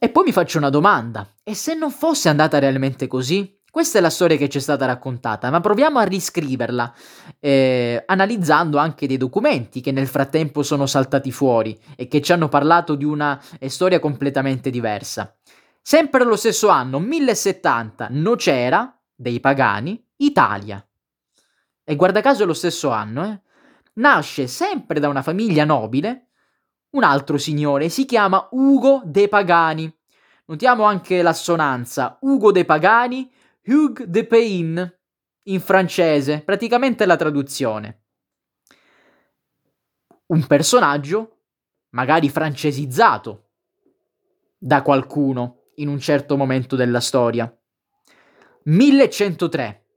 E 0.00 0.08
poi 0.10 0.24
mi 0.24 0.32
faccio 0.32 0.58
una 0.58 0.70
domanda, 0.70 1.34
e 1.42 1.54
se 1.54 1.74
non 1.74 1.90
fosse 1.90 2.28
andata 2.28 2.58
realmente 2.60 3.08
così? 3.08 3.58
Questa 3.70 3.98
è 3.98 4.00
la 4.00 4.10
storia 4.10 4.36
che 4.36 4.48
ci 4.48 4.58
è 4.58 4.60
stata 4.60 4.86
raccontata, 4.86 5.50
ma 5.50 5.60
proviamo 5.60 5.98
a 5.98 6.04
riscriverla, 6.04 6.94
eh, 7.38 8.02
analizzando 8.06 8.78
anche 8.78 9.06
dei 9.06 9.16
documenti 9.16 9.80
che 9.80 9.92
nel 9.92 10.06
frattempo 10.06 10.62
sono 10.62 10.86
saltati 10.86 11.30
fuori 11.32 11.78
e 11.96 12.08
che 12.08 12.22
ci 12.22 12.32
hanno 12.32 12.48
parlato 12.48 12.94
di 12.94 13.04
una 13.04 13.40
eh, 13.58 13.68
storia 13.68 13.98
completamente 13.98 14.70
diversa. 14.70 15.36
Sempre 15.82 16.24
lo 16.24 16.36
stesso 16.36 16.68
anno, 16.68 16.98
1070, 16.98 18.08
Nocera, 18.10 18.96
dei 19.14 19.40
pagani, 19.40 20.02
Italia. 20.16 20.84
E 21.84 21.96
guarda 21.96 22.20
caso 22.20 22.44
è 22.44 22.46
lo 22.46 22.54
stesso 22.54 22.90
anno, 22.90 23.24
eh? 23.24 23.40
Nasce 23.94 24.46
sempre 24.46 25.00
da 25.00 25.08
una 25.08 25.22
famiglia 25.22 25.64
nobile 25.64 26.27
un 26.90 27.02
altro 27.02 27.38
signore, 27.38 27.88
si 27.88 28.04
chiama 28.04 28.48
Ugo 28.52 29.02
de 29.04 29.28
Pagani. 29.28 29.92
Notiamo 30.46 30.84
anche 30.84 31.20
l'assonanza, 31.20 32.18
Ugo 32.22 32.52
de 32.52 32.64
Pagani, 32.64 33.30
Hugues 33.66 34.06
de 34.06 34.26
Pain, 34.26 34.98
in 35.42 35.60
francese, 35.60 36.40
praticamente 36.40 37.04
la 37.04 37.16
traduzione. 37.16 38.02
Un 40.26 40.46
personaggio, 40.46 41.40
magari 41.90 42.28
francesizzato, 42.28 43.48
da 44.56 44.82
qualcuno 44.82 45.70
in 45.76 45.88
un 45.88 45.98
certo 45.98 46.36
momento 46.36 46.76
della 46.76 47.00
storia. 47.00 47.54
1103. 48.64 49.87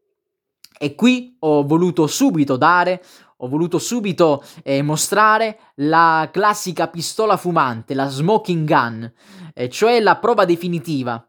E 0.83 0.95
qui 0.95 1.35
ho 1.41 1.63
voluto 1.63 2.07
subito 2.07 2.57
dare 2.57 3.03
ho 3.43 3.47
voluto 3.47 3.79
subito 3.79 4.43
eh, 4.63 4.81
mostrare 4.81 5.57
la 5.75 6.29
classica 6.31 6.88
pistola 6.88 7.38
fumante, 7.38 7.93
la 7.93 8.07
smoking 8.07 8.67
gun, 8.67 9.13
eh, 9.53 9.69
cioè 9.69 10.00
la 10.00 10.17
prova 10.17 10.45
definitiva 10.45 11.27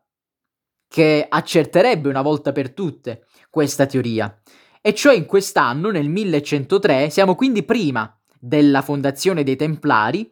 che 0.88 1.26
accerterebbe 1.28 2.08
una 2.08 2.20
volta 2.20 2.52
per 2.52 2.72
tutte 2.72 3.24
questa 3.48 3.86
teoria. 3.86 4.38
E 4.82 4.94
cioè 4.94 5.14
in 5.14 5.24
quest'anno, 5.24 5.90
nel 5.90 6.08
1103, 6.08 7.08
siamo 7.08 7.34
quindi 7.34 7.62
prima 7.62 8.14
della 8.38 8.82
fondazione 8.82 9.42
dei 9.42 9.56
Templari, 9.56 10.30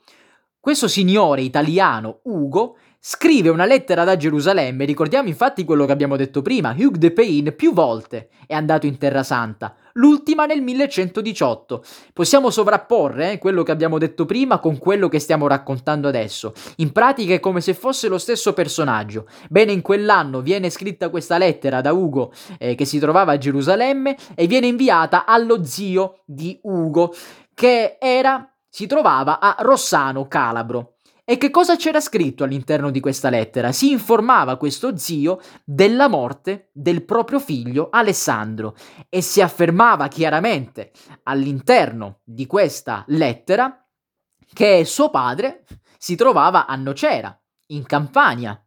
questo 0.59 0.87
signore 0.87 1.41
italiano, 1.41 2.21
Ugo, 2.25 2.77
Scrive 3.03 3.49
una 3.49 3.65
lettera 3.65 4.05
da 4.05 4.15
Gerusalemme, 4.15 4.85
ricordiamo 4.85 5.27
infatti 5.29 5.65
quello 5.65 5.87
che 5.87 5.93
abbiamo 5.93 6.17
detto 6.17 6.43
prima, 6.43 6.75
Hugh 6.77 6.99
de 6.99 7.13
Pain 7.13 7.55
più 7.57 7.73
volte 7.73 8.29
è 8.47 8.53
andato 8.53 8.85
in 8.85 8.99
Terra 8.99 9.23
Santa, 9.23 9.75
l'ultima 9.95 10.45
nel 10.45 10.61
1118. 10.61 11.83
Possiamo 12.13 12.51
sovrapporre 12.51 13.33
eh, 13.33 13.39
quello 13.39 13.63
che 13.63 13.73
abbiamo 13.73 13.97
detto 13.97 14.27
prima 14.27 14.59
con 14.59 14.77
quello 14.77 15.09
che 15.09 15.19
stiamo 15.19 15.47
raccontando 15.47 16.09
adesso. 16.09 16.53
In 16.77 16.93
pratica 16.93 17.33
è 17.33 17.41
come 17.41 17.63
se 17.63 17.73
fosse 17.73 18.07
lo 18.07 18.19
stesso 18.19 18.53
personaggio. 18.53 19.27
Bene, 19.49 19.73
in 19.73 19.81
quell'anno 19.81 20.43
viene 20.43 20.69
scritta 20.69 21.09
questa 21.09 21.39
lettera 21.39 21.81
da 21.81 21.95
Ugo 21.95 22.35
eh, 22.59 22.75
che 22.75 22.85
si 22.85 22.99
trovava 22.99 23.33
a 23.33 23.39
Gerusalemme 23.39 24.15
e 24.35 24.47
viene 24.47 24.67
inviata 24.67 25.25
allo 25.25 25.65
zio 25.65 26.21
di 26.27 26.61
Ugo 26.65 27.15
che 27.55 27.97
era 27.99 28.47
si 28.69 28.87
trovava 28.87 29.41
a 29.41 29.57
Rossano 29.61 30.29
Calabro. 30.29 30.97
E 31.31 31.39
che 31.39 31.51
cosa 31.51 31.77
c'era 31.77 32.01
scritto 32.01 32.43
all'interno 32.43 32.91
di 32.91 32.99
questa 32.99 33.31
lettera? 33.31 33.71
Si 33.71 33.93
informava 33.93 34.57
questo 34.57 34.97
zio 34.97 35.39
della 35.65 36.09
morte 36.09 36.71
del 36.73 37.05
proprio 37.05 37.39
figlio 37.39 37.89
Alessandro 37.89 38.75
e 39.09 39.21
si 39.21 39.41
affermava 39.41 40.09
chiaramente 40.09 40.91
all'interno 41.23 42.19
di 42.25 42.47
questa 42.47 43.05
lettera 43.07 43.87
che 44.53 44.85
suo 44.85 45.11
padre 45.11 45.63
si 45.99 46.17
trovava 46.17 46.67
a 46.67 46.75
Nocera, 46.75 47.41
in 47.67 47.85
Campania, 47.85 48.61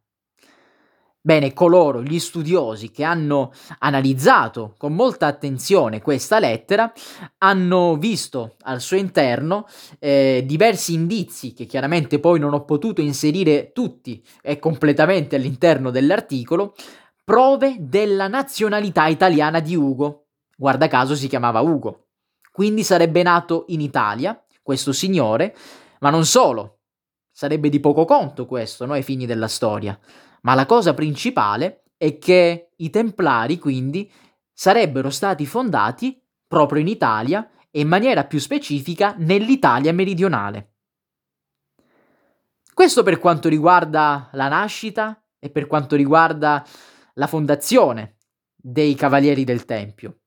Bene, 1.26 1.54
coloro, 1.54 2.02
gli 2.02 2.18
studiosi 2.18 2.90
che 2.90 3.02
hanno 3.02 3.50
analizzato 3.78 4.74
con 4.76 4.92
molta 4.92 5.26
attenzione 5.26 6.02
questa 6.02 6.38
lettera, 6.38 6.92
hanno 7.38 7.96
visto 7.96 8.56
al 8.64 8.82
suo 8.82 8.98
interno 8.98 9.66
eh, 10.00 10.42
diversi 10.44 10.92
indizi 10.92 11.54
che 11.54 11.64
chiaramente 11.64 12.20
poi 12.20 12.38
non 12.38 12.52
ho 12.52 12.66
potuto 12.66 13.00
inserire 13.00 13.72
tutti 13.72 14.22
e 14.42 14.58
completamente 14.58 15.36
all'interno 15.36 15.90
dell'articolo, 15.90 16.74
prove 17.24 17.76
della 17.78 18.28
nazionalità 18.28 19.06
italiana 19.06 19.60
di 19.60 19.74
Ugo. 19.74 20.26
Guarda 20.54 20.88
caso 20.88 21.14
si 21.14 21.26
chiamava 21.26 21.60
Ugo. 21.60 22.08
Quindi 22.52 22.82
sarebbe 22.82 23.22
nato 23.22 23.64
in 23.68 23.80
Italia, 23.80 24.38
questo 24.62 24.92
signore, 24.92 25.56
ma 26.00 26.10
non 26.10 26.26
solo. 26.26 26.80
Sarebbe 27.32 27.70
di 27.70 27.80
poco 27.80 28.04
conto 28.04 28.44
questo, 28.44 28.84
no, 28.84 28.92
ai 28.92 29.02
fini 29.02 29.24
della 29.24 29.48
storia 29.48 29.98
ma 30.44 30.54
la 30.54 30.66
cosa 30.66 30.94
principale 30.94 31.84
è 31.96 32.18
che 32.18 32.70
i 32.76 32.90
Templari 32.90 33.58
quindi 33.58 34.10
sarebbero 34.52 35.10
stati 35.10 35.46
fondati 35.46 36.20
proprio 36.46 36.80
in 36.80 36.88
Italia 36.88 37.48
e 37.70 37.80
in 37.80 37.88
maniera 37.88 38.24
più 38.24 38.38
specifica 38.38 39.14
nell'Italia 39.18 39.92
meridionale. 39.92 40.72
Questo 42.72 43.02
per 43.02 43.18
quanto 43.18 43.48
riguarda 43.48 44.28
la 44.32 44.48
nascita 44.48 45.20
e 45.38 45.50
per 45.50 45.66
quanto 45.66 45.96
riguarda 45.96 46.64
la 47.14 47.26
fondazione 47.26 48.16
dei 48.54 48.94
Cavalieri 48.94 49.44
del 49.44 49.64
Tempio. 49.64 50.20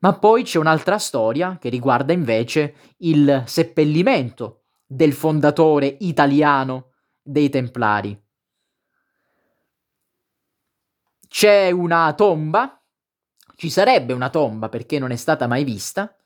Ma 0.00 0.12
poi 0.18 0.42
c'è 0.42 0.58
un'altra 0.58 0.98
storia 0.98 1.56
che 1.58 1.68
riguarda 1.68 2.12
invece 2.12 2.74
il 2.98 3.42
seppellimento 3.46 4.64
del 4.86 5.12
fondatore 5.12 5.96
italiano 6.00 6.90
dei 7.22 7.48
Templari. 7.48 8.23
C'è 11.36 11.72
una 11.72 12.12
tomba, 12.12 12.80
ci 13.56 13.68
sarebbe 13.68 14.12
una 14.12 14.30
tomba 14.30 14.68
perché 14.68 15.00
non 15.00 15.10
è 15.10 15.16
stata 15.16 15.48
mai 15.48 15.64
vista, 15.64 16.16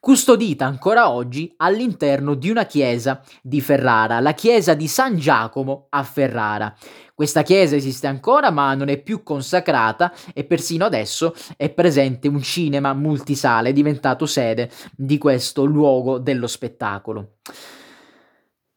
custodita 0.00 0.64
ancora 0.64 1.10
oggi 1.10 1.52
all'interno 1.58 2.32
di 2.32 2.48
una 2.48 2.64
chiesa 2.64 3.22
di 3.42 3.60
Ferrara, 3.60 4.20
la 4.20 4.32
chiesa 4.32 4.72
di 4.72 4.88
San 4.88 5.18
Giacomo 5.18 5.88
a 5.90 6.02
Ferrara. 6.02 6.74
Questa 7.12 7.42
chiesa 7.42 7.76
esiste 7.76 8.06
ancora 8.06 8.50
ma 8.50 8.72
non 8.72 8.88
è 8.88 8.96
più 8.96 9.22
consacrata 9.22 10.14
e 10.32 10.44
persino 10.44 10.86
adesso 10.86 11.34
è 11.58 11.68
presente 11.68 12.28
un 12.28 12.40
cinema 12.40 12.94
multisale 12.94 13.74
diventato 13.74 14.24
sede 14.24 14.70
di 14.96 15.18
questo 15.18 15.66
luogo 15.66 16.16
dello 16.16 16.46
spettacolo. 16.46 17.34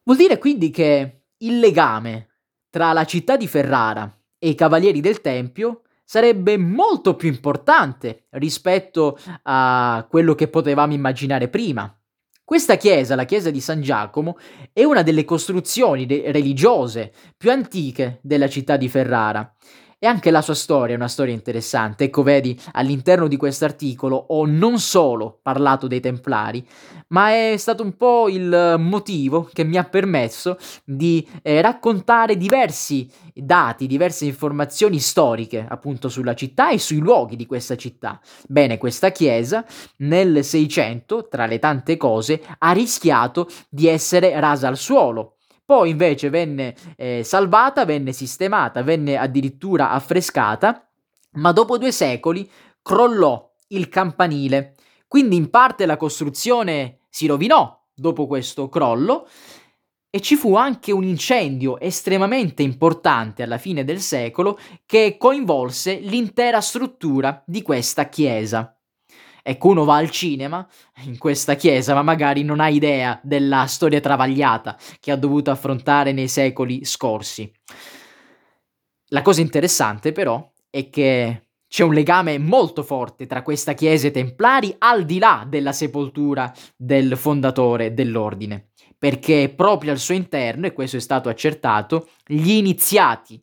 Vuol 0.02 0.18
dire 0.18 0.36
quindi 0.36 0.68
che 0.68 1.22
il 1.38 1.60
legame 1.60 2.40
tra 2.68 2.92
la 2.92 3.06
città 3.06 3.38
di 3.38 3.48
Ferrara 3.48 4.16
e 4.38 4.48
i 4.48 4.54
Cavalieri 4.54 5.00
del 5.00 5.20
Tempio 5.20 5.82
sarebbe 6.04 6.56
molto 6.56 7.16
più 7.16 7.28
importante 7.28 8.26
rispetto 8.30 9.18
a 9.42 10.06
quello 10.08 10.34
che 10.34 10.48
potevamo 10.48 10.92
immaginare 10.92 11.48
prima. 11.48 11.92
Questa 12.44 12.76
chiesa, 12.76 13.16
la 13.16 13.24
chiesa 13.24 13.50
di 13.50 13.60
San 13.60 13.82
Giacomo, 13.82 14.38
è 14.72 14.84
una 14.84 15.02
delle 15.02 15.24
costruzioni 15.24 16.06
de- 16.06 16.30
religiose 16.30 17.12
più 17.36 17.50
antiche 17.50 18.20
della 18.22 18.48
città 18.48 18.76
di 18.76 18.88
Ferrara 18.88 19.52
e 19.98 20.06
anche 20.06 20.30
la 20.30 20.42
sua 20.42 20.54
storia 20.54 20.94
è 20.94 20.98
una 20.98 21.08
storia 21.08 21.32
interessante. 21.32 22.04
Ecco, 22.04 22.22
vedi, 22.22 22.58
all'interno 22.72 23.28
di 23.28 23.36
questo 23.36 23.64
articolo 23.64 24.16
ho 24.28 24.44
non 24.44 24.78
solo 24.78 25.38
parlato 25.42 25.86
dei 25.86 26.00
Templari, 26.00 26.66
ma 27.08 27.30
è 27.30 27.54
stato 27.56 27.82
un 27.82 27.96
po' 27.96 28.28
il 28.28 28.76
motivo 28.78 29.48
che 29.52 29.64
mi 29.64 29.78
ha 29.78 29.84
permesso 29.84 30.58
di 30.84 31.26
eh, 31.42 31.62
raccontare 31.62 32.36
diversi 32.36 33.08
dati, 33.32 33.86
diverse 33.86 34.26
informazioni 34.26 34.98
storiche 34.98 35.64
appunto 35.66 36.08
sulla 36.08 36.34
città 36.34 36.70
e 36.70 36.78
sui 36.78 36.98
luoghi 36.98 37.36
di 37.36 37.46
questa 37.46 37.76
città. 37.76 38.20
Bene, 38.48 38.76
questa 38.76 39.10
chiesa 39.10 39.64
nel 39.98 40.44
600, 40.44 41.28
tra 41.28 41.46
le 41.46 41.58
tante 41.58 41.96
cose, 41.96 42.42
ha 42.58 42.72
rischiato 42.72 43.48
di 43.70 43.88
essere 43.88 44.38
rasa 44.38 44.68
al 44.68 44.76
suolo 44.76 45.35
poi 45.66 45.90
invece 45.90 46.30
venne 46.30 46.76
eh, 46.96 47.24
salvata, 47.24 47.84
venne 47.84 48.12
sistemata, 48.12 48.82
venne 48.82 49.18
addirittura 49.18 49.90
affrescata, 49.90 50.88
ma 51.32 51.50
dopo 51.50 51.76
due 51.76 51.90
secoli 51.90 52.48
crollò 52.80 53.52
il 53.68 53.88
campanile. 53.88 54.76
Quindi 55.08 55.34
in 55.34 55.50
parte 55.50 55.84
la 55.84 55.96
costruzione 55.96 57.00
si 57.10 57.26
rovinò 57.26 57.76
dopo 57.92 58.28
questo 58.28 58.68
crollo 58.68 59.28
e 60.08 60.20
ci 60.20 60.36
fu 60.36 60.54
anche 60.54 60.92
un 60.92 61.02
incendio 61.02 61.80
estremamente 61.80 62.62
importante 62.62 63.42
alla 63.42 63.58
fine 63.58 63.84
del 63.84 64.00
secolo 64.00 64.58
che 64.86 65.16
coinvolse 65.18 65.96
l'intera 65.96 66.60
struttura 66.60 67.42
di 67.44 67.62
questa 67.62 68.08
chiesa. 68.08 68.75
Ecco, 69.48 69.68
uno 69.68 69.84
va 69.84 69.94
al 69.94 70.10
cinema 70.10 70.66
in 71.04 71.18
questa 71.18 71.54
chiesa, 71.54 71.94
ma 71.94 72.02
magari 72.02 72.42
non 72.42 72.58
ha 72.58 72.68
idea 72.68 73.20
della 73.22 73.66
storia 73.66 74.00
travagliata 74.00 74.76
che 74.98 75.12
ha 75.12 75.16
dovuto 75.16 75.52
affrontare 75.52 76.10
nei 76.10 76.26
secoli 76.26 76.84
scorsi. 76.84 77.48
La 79.10 79.22
cosa 79.22 79.42
interessante 79.42 80.10
però 80.10 80.50
è 80.68 80.90
che 80.90 81.42
c'è 81.68 81.84
un 81.84 81.94
legame 81.94 82.38
molto 82.38 82.82
forte 82.82 83.26
tra 83.26 83.42
questa 83.42 83.74
chiesa 83.74 84.06
e 84.06 84.10
i 84.10 84.12
templari 84.12 84.74
al 84.78 85.04
di 85.04 85.20
là 85.20 85.46
della 85.48 85.70
sepoltura 85.70 86.52
del 86.76 87.16
fondatore 87.16 87.94
dell'ordine, 87.94 88.70
perché 88.98 89.52
proprio 89.54 89.92
al 89.92 89.98
suo 89.98 90.14
interno, 90.14 90.66
e 90.66 90.72
questo 90.72 90.96
è 90.96 91.00
stato 91.00 91.28
accertato, 91.28 92.08
gli 92.26 92.50
iniziati, 92.50 93.40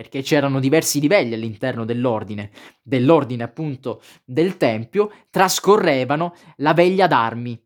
perché 0.00 0.22
c'erano 0.22 0.60
diversi 0.60 0.98
livelli 0.98 1.34
all'interno 1.34 1.84
dell'ordine, 1.84 2.50
dell'ordine 2.80 3.42
appunto 3.42 4.00
del 4.24 4.56
Tempio, 4.56 5.12
trascorrevano 5.28 6.34
la 6.56 6.72
veglia 6.72 7.06
d'armi. 7.06 7.62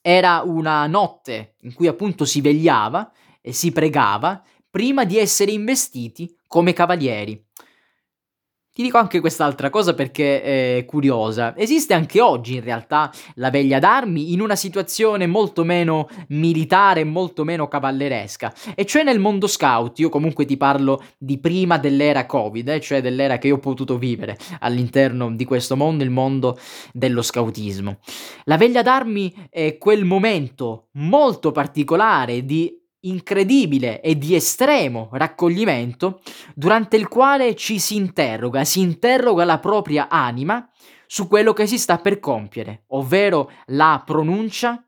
Era 0.00 0.42
una 0.46 0.86
notte 0.86 1.56
in 1.62 1.74
cui 1.74 1.88
appunto 1.88 2.24
si 2.24 2.40
vegliava 2.40 3.10
e 3.40 3.52
si 3.52 3.72
pregava 3.72 4.40
prima 4.70 5.04
di 5.04 5.18
essere 5.18 5.50
investiti 5.50 6.38
come 6.46 6.72
cavalieri. 6.72 7.43
Ti 8.74 8.82
dico 8.82 8.98
anche 8.98 9.20
quest'altra 9.20 9.70
cosa 9.70 9.94
perché 9.94 10.42
è 10.42 10.84
curiosa. 10.84 11.56
Esiste 11.56 11.94
anche 11.94 12.20
oggi 12.20 12.56
in 12.56 12.60
realtà 12.60 13.08
la 13.34 13.48
veglia 13.48 13.78
d'armi 13.78 14.32
in 14.32 14.40
una 14.40 14.56
situazione 14.56 15.28
molto 15.28 15.62
meno 15.62 16.08
militare, 16.30 17.04
molto 17.04 17.44
meno 17.44 17.68
cavalleresca, 17.68 18.52
e 18.74 18.84
cioè 18.84 19.04
nel 19.04 19.20
mondo 19.20 19.46
scout. 19.46 20.00
Io 20.00 20.08
comunque 20.08 20.44
ti 20.44 20.56
parlo 20.56 21.00
di 21.16 21.38
prima 21.38 21.78
dell'era 21.78 22.26
Covid, 22.26 22.68
eh, 22.70 22.80
cioè 22.80 23.00
dell'era 23.00 23.38
che 23.38 23.46
io 23.46 23.54
ho 23.54 23.60
potuto 23.60 23.96
vivere 23.96 24.36
all'interno 24.58 25.30
di 25.30 25.44
questo 25.44 25.76
mondo, 25.76 26.02
il 26.02 26.10
mondo 26.10 26.58
dello 26.92 27.22
scoutismo. 27.22 27.98
La 28.42 28.56
veglia 28.56 28.82
d'armi 28.82 29.50
è 29.50 29.78
quel 29.78 30.04
momento 30.04 30.88
molto 30.94 31.52
particolare 31.52 32.44
di 32.44 32.76
incredibile 33.08 34.00
e 34.00 34.16
di 34.16 34.34
estremo 34.34 35.08
raccoglimento 35.12 36.20
durante 36.54 36.96
il 36.96 37.08
quale 37.08 37.54
ci 37.54 37.78
si 37.78 37.96
interroga, 37.96 38.64
si 38.64 38.80
interroga 38.80 39.44
la 39.44 39.58
propria 39.58 40.08
anima 40.08 40.68
su 41.06 41.28
quello 41.28 41.52
che 41.52 41.66
si 41.66 41.78
sta 41.78 41.98
per 41.98 42.18
compiere, 42.18 42.84
ovvero 42.88 43.50
la 43.66 44.02
pronuncia 44.04 44.84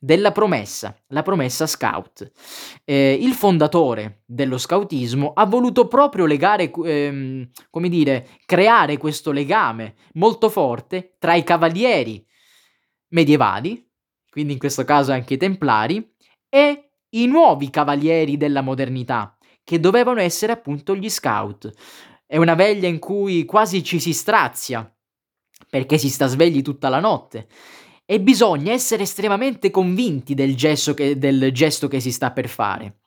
della 0.00 0.30
promessa, 0.30 0.96
la 1.08 1.22
promessa 1.22 1.66
scout. 1.66 2.30
Eh, 2.84 3.18
il 3.20 3.32
fondatore 3.32 4.22
dello 4.24 4.56
scoutismo 4.56 5.32
ha 5.34 5.44
voluto 5.44 5.88
proprio 5.88 6.24
legare, 6.24 6.70
ehm, 6.70 7.50
come 7.68 7.88
dire, 7.88 8.28
creare 8.46 8.96
questo 8.96 9.32
legame 9.32 9.96
molto 10.14 10.48
forte 10.48 11.16
tra 11.18 11.34
i 11.34 11.42
cavalieri 11.42 12.24
medievali, 13.08 13.84
quindi 14.30 14.52
in 14.52 14.58
questo 14.58 14.84
caso 14.84 15.10
anche 15.10 15.34
i 15.34 15.38
templari, 15.38 16.14
e 16.48 16.87
i 17.10 17.26
nuovi 17.26 17.70
cavalieri 17.70 18.36
della 18.36 18.60
modernità, 18.60 19.36
che 19.64 19.80
dovevano 19.80 20.20
essere 20.20 20.52
appunto 20.52 20.94
gli 20.94 21.08
scout. 21.08 21.70
È 22.26 22.36
una 22.36 22.54
veglia 22.54 22.88
in 22.88 22.98
cui 22.98 23.44
quasi 23.44 23.82
ci 23.82 24.00
si 24.00 24.12
strazia, 24.12 24.90
perché 25.68 25.98
si 25.98 26.08
sta 26.08 26.26
svegli 26.26 26.62
tutta 26.62 26.88
la 26.88 27.00
notte. 27.00 27.48
E 28.04 28.20
bisogna 28.20 28.72
essere 28.72 29.02
estremamente 29.02 29.70
convinti 29.70 30.34
del 30.34 30.56
gesto 30.56 30.94
che, 30.94 31.18
del 31.18 31.52
gesto 31.52 31.88
che 31.88 32.00
si 32.00 32.12
sta 32.12 32.32
per 32.32 32.48
fare. 32.48 33.00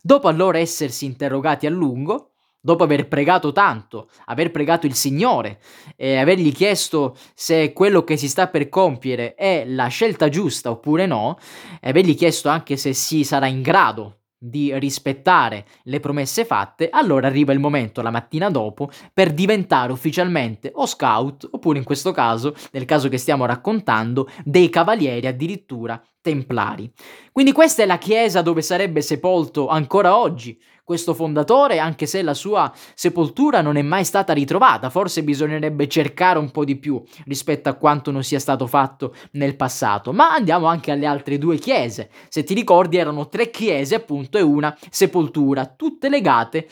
Dopo 0.00 0.28
allora 0.28 0.58
essersi 0.58 1.04
interrogati 1.04 1.66
a 1.66 1.70
lungo, 1.70 2.32
dopo 2.68 2.84
aver 2.84 3.08
pregato 3.08 3.50
tanto, 3.50 4.10
aver 4.26 4.50
pregato 4.50 4.84
il 4.84 4.92
Signore 4.92 5.58
e 5.96 6.16
avergli 6.16 6.52
chiesto 6.52 7.16
se 7.34 7.72
quello 7.72 8.04
che 8.04 8.18
si 8.18 8.28
sta 8.28 8.48
per 8.48 8.68
compiere 8.68 9.34
è 9.34 9.64
la 9.66 9.86
scelta 9.86 10.28
giusta 10.28 10.68
oppure 10.70 11.06
no, 11.06 11.38
e 11.80 11.88
avergli 11.88 12.14
chiesto 12.14 12.50
anche 12.50 12.76
se 12.76 12.92
si 12.92 13.24
sarà 13.24 13.46
in 13.46 13.62
grado 13.62 14.16
di 14.36 14.78
rispettare 14.78 15.64
le 15.84 15.98
promesse 15.98 16.44
fatte, 16.44 16.90
allora 16.90 17.26
arriva 17.26 17.54
il 17.54 17.58
momento 17.58 18.02
la 18.02 18.10
mattina 18.10 18.50
dopo 18.50 18.90
per 19.14 19.32
diventare 19.32 19.90
ufficialmente 19.90 20.70
o 20.74 20.84
scout 20.84 21.48
oppure 21.50 21.78
in 21.78 21.84
questo 21.84 22.12
caso, 22.12 22.54
nel 22.72 22.84
caso 22.84 23.08
che 23.08 23.16
stiamo 23.16 23.46
raccontando, 23.46 24.28
dei 24.44 24.68
cavalieri 24.68 25.26
addirittura 25.26 26.00
templari. 26.20 26.92
Quindi 27.32 27.52
questa 27.52 27.82
è 27.82 27.86
la 27.86 27.98
chiesa 27.98 28.42
dove 28.42 28.60
sarebbe 28.60 29.00
sepolto 29.00 29.68
ancora 29.68 30.18
oggi 30.18 30.60
questo 30.88 31.12
fondatore, 31.12 31.80
anche 31.80 32.06
se 32.06 32.22
la 32.22 32.32
sua 32.32 32.72
sepoltura 32.94 33.60
non 33.60 33.76
è 33.76 33.82
mai 33.82 34.06
stata 34.06 34.32
ritrovata. 34.32 34.88
Forse 34.88 35.22
bisognerebbe 35.22 35.86
cercare 35.86 36.38
un 36.38 36.50
po' 36.50 36.64
di 36.64 36.76
più 36.76 37.04
rispetto 37.26 37.68
a 37.68 37.74
quanto 37.74 38.10
non 38.10 38.24
sia 38.24 38.38
stato 38.38 38.66
fatto 38.66 39.14
nel 39.32 39.54
passato. 39.54 40.14
Ma 40.14 40.30
andiamo 40.30 40.64
anche 40.64 40.90
alle 40.90 41.04
altre 41.04 41.36
due 41.36 41.58
chiese. 41.58 42.08
Se 42.30 42.42
ti 42.42 42.54
ricordi, 42.54 42.96
erano 42.96 43.28
tre 43.28 43.50
chiese, 43.50 43.96
appunto, 43.96 44.38
e 44.38 44.40
una 44.40 44.74
sepoltura, 44.88 45.66
tutte 45.66 46.08
legate 46.08 46.66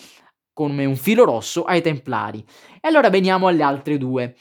come 0.55 0.87
un 0.87 0.97
filo 0.97 1.27
rosso 1.27 1.65
ai 1.65 1.83
templari. 1.83 2.43
E 2.81 2.89
allora 2.89 3.11
veniamo 3.11 3.49
alle 3.49 3.63
altre 3.65 3.99
due. 3.99 4.35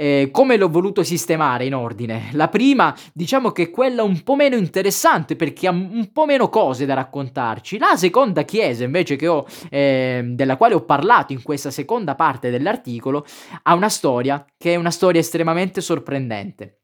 Eh, 0.00 0.28
come 0.30 0.56
l'ho 0.56 0.68
voluto 0.68 1.02
sistemare 1.02 1.64
in 1.64 1.74
ordine? 1.74 2.28
La 2.34 2.46
prima, 2.46 2.94
diciamo 3.12 3.50
che 3.50 3.64
è 3.64 3.70
quella 3.70 4.04
un 4.04 4.22
po' 4.22 4.36
meno 4.36 4.54
interessante 4.54 5.34
perché 5.34 5.66
ha 5.66 5.72
un 5.72 6.10
po' 6.12 6.24
meno 6.24 6.48
cose 6.48 6.86
da 6.86 6.94
raccontarci. 6.94 7.78
La 7.78 7.96
seconda 7.96 8.44
chiesa, 8.44 8.84
invece, 8.84 9.26
ho, 9.26 9.44
eh, 9.68 10.22
della 10.24 10.56
quale 10.56 10.74
ho 10.74 10.84
parlato 10.84 11.32
in 11.32 11.42
questa 11.42 11.72
seconda 11.72 12.14
parte 12.14 12.48
dell'articolo, 12.48 13.26
ha 13.64 13.74
una 13.74 13.88
storia 13.88 14.46
che 14.56 14.74
è 14.74 14.76
una 14.76 14.92
storia 14.92 15.20
estremamente 15.20 15.80
sorprendente. 15.80 16.82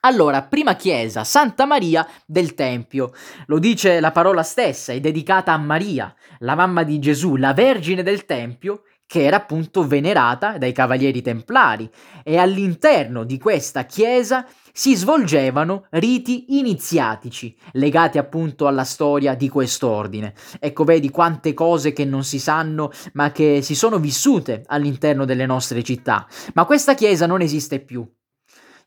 Allora, 0.00 0.42
prima 0.42 0.74
chiesa, 0.74 1.22
Santa 1.22 1.64
Maria 1.64 2.04
del 2.26 2.54
Tempio. 2.54 3.12
Lo 3.46 3.60
dice 3.60 4.00
la 4.00 4.10
parola 4.10 4.42
stessa, 4.42 4.92
è 4.92 4.98
dedicata 4.98 5.52
a 5.52 5.58
Maria, 5.58 6.12
la 6.40 6.56
mamma 6.56 6.82
di 6.82 6.98
Gesù, 6.98 7.36
la 7.36 7.54
Vergine 7.54 8.02
del 8.02 8.24
Tempio, 8.24 8.82
che 9.08 9.24
era 9.24 9.38
appunto 9.38 9.86
venerata 9.86 10.58
dai 10.58 10.72
cavalieri 10.72 11.22
templari 11.22 11.88
e 12.22 12.36
all'interno 12.36 13.24
di 13.24 13.38
questa 13.38 13.86
chiesa 13.86 14.46
si 14.70 14.94
svolgevano 14.94 15.86
riti 15.92 16.58
iniziatici 16.58 17.56
legati 17.72 18.18
appunto 18.18 18.66
alla 18.66 18.84
storia 18.84 19.34
di 19.34 19.48
quest'ordine. 19.48 20.34
Ecco, 20.60 20.84
vedi 20.84 21.08
quante 21.08 21.54
cose 21.54 21.94
che 21.94 22.04
non 22.04 22.22
si 22.22 22.38
sanno 22.38 22.90
ma 23.14 23.32
che 23.32 23.62
si 23.62 23.74
sono 23.74 23.98
vissute 23.98 24.62
all'interno 24.66 25.24
delle 25.24 25.46
nostre 25.46 25.82
città. 25.82 26.26
Ma 26.52 26.66
questa 26.66 26.94
chiesa 26.94 27.26
non 27.26 27.40
esiste 27.40 27.80
più. 27.80 28.06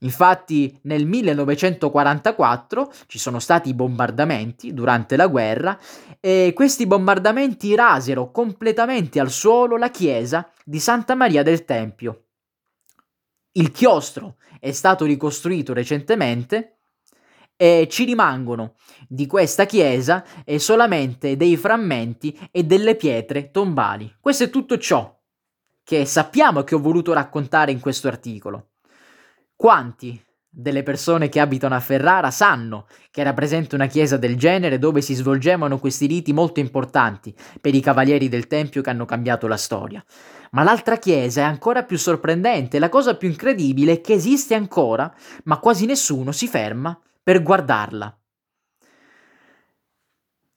Infatti 0.03 0.79
nel 0.83 1.05
1944 1.05 2.91
ci 3.05 3.19
sono 3.19 3.39
stati 3.39 3.73
bombardamenti 3.73 4.73
durante 4.73 5.15
la 5.15 5.27
guerra 5.27 5.77
e 6.19 6.53
questi 6.55 6.87
bombardamenti 6.87 7.75
rasero 7.75 8.31
completamente 8.31 9.19
al 9.19 9.29
suolo 9.29 9.77
la 9.77 9.91
chiesa 9.91 10.49
di 10.65 10.79
Santa 10.79 11.13
Maria 11.13 11.43
del 11.43 11.65
Tempio. 11.65 12.25
Il 13.53 13.71
chiostro 13.71 14.37
è 14.59 14.71
stato 14.71 15.05
ricostruito 15.05 15.73
recentemente 15.73 16.77
e 17.55 17.87
ci 17.87 18.05
rimangono 18.05 18.73
di 19.07 19.27
questa 19.27 19.65
chiesa 19.65 20.25
solamente 20.57 21.37
dei 21.37 21.57
frammenti 21.57 22.49
e 22.49 22.63
delle 22.63 22.95
pietre 22.95 23.51
tombali. 23.51 24.15
Questo 24.19 24.45
è 24.45 24.49
tutto 24.49 24.79
ciò 24.79 25.15
che 25.83 26.05
sappiamo 26.05 26.63
che 26.63 26.73
ho 26.73 26.79
voluto 26.79 27.13
raccontare 27.13 27.71
in 27.71 27.79
questo 27.79 28.07
articolo. 28.07 28.70
Quanti 29.61 30.19
delle 30.49 30.81
persone 30.81 31.29
che 31.29 31.39
abitano 31.39 31.75
a 31.75 31.79
Ferrara 31.79 32.31
sanno 32.31 32.87
che 33.11 33.21
era 33.21 33.31
presente 33.31 33.75
una 33.75 33.85
chiesa 33.85 34.17
del 34.17 34.35
genere 34.35 34.79
dove 34.79 35.01
si 35.01 35.13
svolgevano 35.13 35.77
questi 35.77 36.07
riti 36.07 36.33
molto 36.33 36.59
importanti 36.59 37.31
per 37.61 37.75
i 37.75 37.79
cavalieri 37.79 38.27
del 38.27 38.47
Tempio 38.47 38.81
che 38.81 38.89
hanno 38.89 39.05
cambiato 39.05 39.45
la 39.45 39.57
storia. 39.57 40.03
Ma 40.53 40.63
l'altra 40.63 40.97
chiesa 40.97 41.41
è 41.41 41.43
ancora 41.43 41.83
più 41.83 41.99
sorprendente, 41.99 42.79
la 42.79 42.89
cosa 42.89 43.15
più 43.15 43.29
incredibile 43.29 43.91
è 43.91 44.01
che 44.01 44.13
esiste 44.13 44.55
ancora, 44.55 45.13
ma 45.43 45.59
quasi 45.59 45.85
nessuno 45.85 46.31
si 46.31 46.47
ferma 46.47 46.99
per 47.21 47.43
guardarla. 47.43 48.19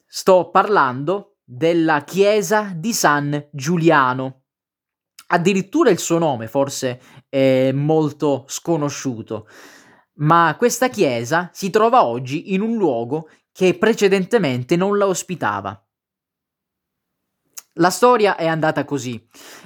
Sto 0.06 0.48
parlando 0.48 1.40
della 1.44 2.04
chiesa 2.04 2.72
di 2.74 2.94
San 2.94 3.48
Giuliano 3.52 4.44
Addirittura 5.34 5.90
il 5.90 5.98
suo 5.98 6.18
nome 6.18 6.48
forse 6.48 7.00
è 7.34 7.72
molto 7.72 8.44
sconosciuto, 8.46 9.48
ma 10.18 10.54
questa 10.56 10.88
chiesa 10.88 11.50
si 11.52 11.68
trova 11.68 12.04
oggi 12.04 12.54
in 12.54 12.60
un 12.60 12.76
luogo 12.76 13.28
che 13.50 13.76
precedentemente 13.76 14.76
non 14.76 14.96
la 14.96 15.08
ospitava. 15.08 15.76
La 17.78 17.90
storia 17.90 18.36
è 18.36 18.46
andata 18.46 18.84
così. 18.84 19.20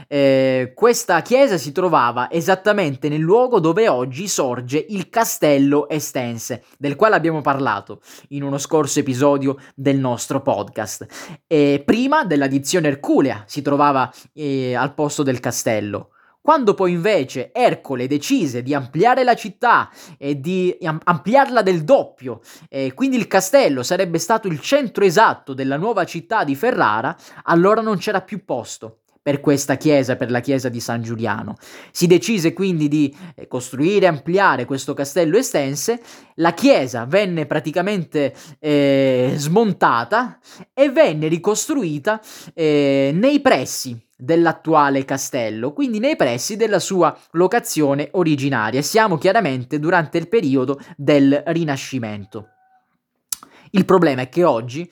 Eh, 0.07 0.73
questa 0.75 1.21
chiesa 1.21 1.59
si 1.59 1.73
trovava 1.73 2.31
esattamente 2.31 3.11
nel 3.11 3.21
luogo 3.21 3.61
dove 3.61 3.87
oggi 3.87 4.29
sorge 4.29 4.87
il 4.89 5.11
castello 5.11 5.91
Estense, 5.91 6.65
del 6.79 6.97
quale 6.97 7.17
abbiamo 7.17 7.43
parlato 7.43 8.01
in 8.29 8.45
uno 8.45 8.57
scorso 8.57 9.01
episodio 9.01 9.59
del 9.75 9.99
nostro 9.99 10.41
podcast. 10.41 11.07
E 11.47 11.83
prima 11.85 12.25
della 12.25 12.47
dizione 12.47 12.89
Erculea 12.89 13.45
si 13.47 13.61
trovava 13.61 14.11
eh, 14.33 14.75
al 14.75 14.95
posto 14.95 15.23
del 15.23 15.39
castello. 15.39 16.13
Quando 16.41 16.73
poi 16.75 16.93
invece 16.93 17.53
Ercole 17.53 18.07
decise 18.07 18.63
di 18.63 18.73
ampliare 18.73 19.23
la 19.23 19.35
città 19.35 19.91
e 20.17 20.41
di 20.41 20.77
ampliarla 20.81 21.63
del 21.63 21.85
doppio, 21.85 22.41
e 22.69 22.95
quindi 22.95 23.17
il 23.17 23.27
castello 23.27 23.83
sarebbe 23.83 24.19
stato 24.19 24.49
il 24.49 24.61
centro 24.61 25.05
esatto 25.05 25.53
della 25.53 25.77
nuova 25.77 26.05
città 26.05 26.45
di 26.45 26.55
Ferrara, 26.55 27.15
allora 27.45 27.83
non 27.83 27.99
c'era 27.99 28.23
più 28.23 28.45
posto 28.45 29.01
per 29.29 29.41
questa 29.41 29.77
chiesa, 29.77 30.17
per 30.17 30.31
la 30.31 30.41
chiesa 30.41 30.71
di 30.71 30.81
San 30.81 31.03
Giuliano. 31.03 31.59
Si 31.91 32.07
decise 32.07 32.55
quindi 32.55 32.89
di 32.89 33.15
eh, 33.35 33.47
costruire 33.47 34.07
e 34.07 34.09
ampliare 34.09 34.65
questo 34.65 34.95
castello 34.95 35.37
estense, 35.37 36.01
la 36.37 36.55
chiesa 36.55 37.05
venne 37.05 37.45
praticamente 37.45 38.35
eh, 38.59 39.35
smontata 39.37 40.39
e 40.73 40.89
venne 40.89 41.29
ricostruita 41.29 42.23
eh, 42.55 43.11
nei 43.13 43.41
pressi 43.41 44.01
dell'attuale 44.17 45.05
castello, 45.05 45.75
quindi 45.75 45.99
nei 45.99 46.17
pressi 46.17 46.57
della 46.57 46.79
sua 46.79 47.15
locazione 47.33 48.09
originaria. 48.13 48.81
Siamo 48.81 49.19
chiaramente 49.19 49.79
durante 49.79 50.17
il 50.17 50.29
periodo 50.29 50.81
del 50.97 51.43
Rinascimento. 51.45 52.49
Il 53.73 53.85
problema 53.85 54.23
è 54.23 54.31
che 54.31 54.45
oggi 54.45 54.91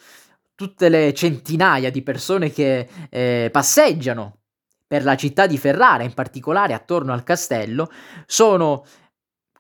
tutte 0.57 0.89
le 0.89 1.13
centinaia 1.15 1.91
di 1.91 2.03
persone 2.03 2.51
che 2.51 2.89
eh, 3.11 3.51
passeggiano 3.53 4.39
per 4.87 5.05
la 5.05 5.15
città 5.15 5.47
di 5.47 5.59
Ferrara, 5.59 6.03
in 6.03 6.15
particolare 6.15 6.73
attorno 6.73 7.13
al 7.13 7.23
castello, 7.23 7.91
sono 8.25 8.85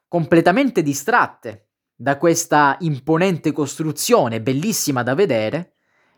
completamente 0.08 0.82
distratte 0.82 1.68
da 1.94 2.16
questa 2.16 2.76
imponente 2.80 3.52
costruzione, 3.52 4.40
bellissima 4.40 5.02
da 5.02 5.14
vedere, 5.14 5.74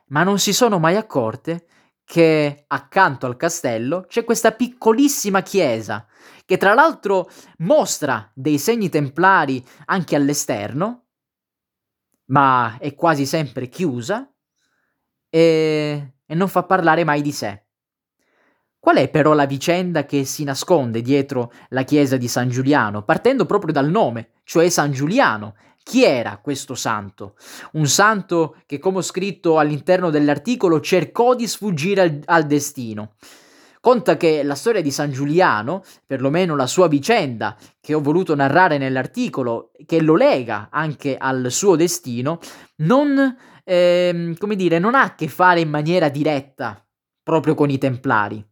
ma 0.08 0.22
non 0.22 0.38
si 0.38 0.52
sono 0.52 0.78
mai 0.78 0.96
accorte 0.96 1.66
che 2.04 2.64
accanto 2.68 3.26
al 3.26 3.36
castello 3.36 4.06
c'è 4.06 4.24
questa 4.24 4.52
piccolissima 4.52 5.42
chiesa 5.42 6.06
che 6.46 6.56
tra 6.56 6.72
l'altro 6.72 7.28
mostra 7.58 8.30
dei 8.32 8.58
segni 8.58 8.88
templari 8.88 9.62
anche 9.86 10.16
all'esterno, 10.16 11.08
ma 12.26 12.78
è 12.78 12.94
quasi 12.94 13.26
sempre 13.26 13.68
chiusa 13.68 14.32
e, 15.30 16.12
e 16.26 16.34
non 16.34 16.48
fa 16.48 16.62
parlare 16.64 17.04
mai 17.04 17.22
di 17.22 17.32
sé. 17.32 17.62
Qual 18.80 18.96
è 18.96 19.08
però 19.08 19.34
la 19.34 19.46
vicenda 19.46 20.04
che 20.04 20.24
si 20.24 20.44
nasconde 20.44 21.02
dietro 21.02 21.52
la 21.70 21.82
chiesa 21.82 22.16
di 22.16 22.28
San 22.28 22.48
Giuliano, 22.48 23.02
partendo 23.02 23.44
proprio 23.44 23.72
dal 23.72 23.90
nome, 23.90 24.30
cioè 24.44 24.68
San 24.68 24.92
Giuliano, 24.92 25.56
chi 25.82 26.04
era 26.04 26.38
questo 26.38 26.74
santo? 26.74 27.34
Un 27.72 27.86
santo 27.86 28.56
che, 28.66 28.78
come 28.78 28.98
ho 28.98 29.02
scritto 29.02 29.58
all'interno 29.58 30.10
dell'articolo, 30.10 30.80
cercò 30.80 31.34
di 31.34 31.46
sfuggire 31.46 32.00
al, 32.00 32.20
al 32.26 32.46
destino. 32.46 33.14
Conta 33.80 34.16
che 34.16 34.42
la 34.42 34.54
storia 34.54 34.82
di 34.82 34.90
San 34.90 35.10
Giuliano, 35.10 35.82
perlomeno 36.04 36.56
la 36.56 36.66
sua 36.66 36.88
vicenda 36.88 37.56
che 37.80 37.94
ho 37.94 38.00
voluto 38.00 38.34
narrare 38.34 38.76
nell'articolo, 38.76 39.70
che 39.86 40.02
lo 40.02 40.14
lega 40.14 40.68
anche 40.70 41.16
al 41.16 41.50
suo 41.50 41.74
destino, 41.74 42.38
non, 42.76 43.36
eh, 43.68 44.34
come 44.38 44.56
dire, 44.56 44.78
non 44.78 44.94
ha 44.94 45.02
a 45.02 45.14
che 45.14 45.28
fare 45.28 45.60
in 45.60 45.68
maniera 45.68 46.08
diretta 46.08 46.82
proprio 47.22 47.54
con 47.54 47.68
i 47.68 47.76
Templari. 47.76 48.42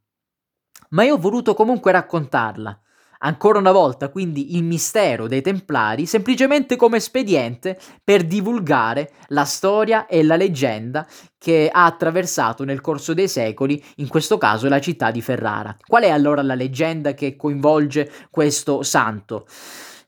Ma 0.90 1.04
io 1.04 1.14
ho 1.14 1.18
voluto 1.18 1.54
comunque 1.54 1.90
raccontarla, 1.90 2.78
Ancora 3.18 3.58
una 3.58 3.72
volta, 3.72 4.10
quindi, 4.10 4.56
il 4.56 4.62
mistero 4.62 5.26
dei 5.26 5.40
Templari 5.40 6.04
semplicemente 6.04 6.76
come 6.76 6.98
espediente 6.98 7.78
per 8.04 8.24
divulgare 8.24 9.10
la 9.28 9.44
storia 9.44 10.06
e 10.06 10.22
la 10.22 10.36
leggenda 10.36 11.06
che 11.38 11.70
ha 11.72 11.86
attraversato 11.86 12.64
nel 12.64 12.82
corso 12.82 13.14
dei 13.14 13.26
secoli, 13.26 13.82
in 13.96 14.08
questo 14.08 14.36
caso 14.36 14.68
la 14.68 14.80
città 14.80 15.10
di 15.10 15.22
Ferrara. 15.22 15.74
Qual 15.86 16.02
è 16.02 16.10
allora 16.10 16.42
la 16.42 16.54
leggenda 16.54 17.14
che 17.14 17.36
coinvolge 17.36 18.10
questo 18.30 18.82
santo? 18.82 19.46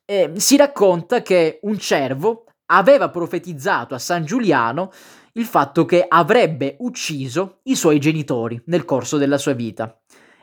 Eh, 0.05 0.33
si 0.37 0.57
racconta 0.57 1.23
che 1.23 1.61
un 1.63 1.79
cervo 1.79 2.45
aveva 2.71 3.09
profetizzato 3.11 3.95
a 3.95 3.99
San 3.99 4.25
Giuliano 4.25 4.91
il 5.33 5.45
fatto 5.45 5.85
che 5.85 6.05
avrebbe 6.09 6.77
ucciso 6.81 7.61
i 7.65 7.77
suoi 7.77 8.01
genitori 8.01 8.61
nel 8.67 8.85
corso 8.85 9.19
della 9.19 9.39
sua 9.39 9.53
vita. 9.53 10.01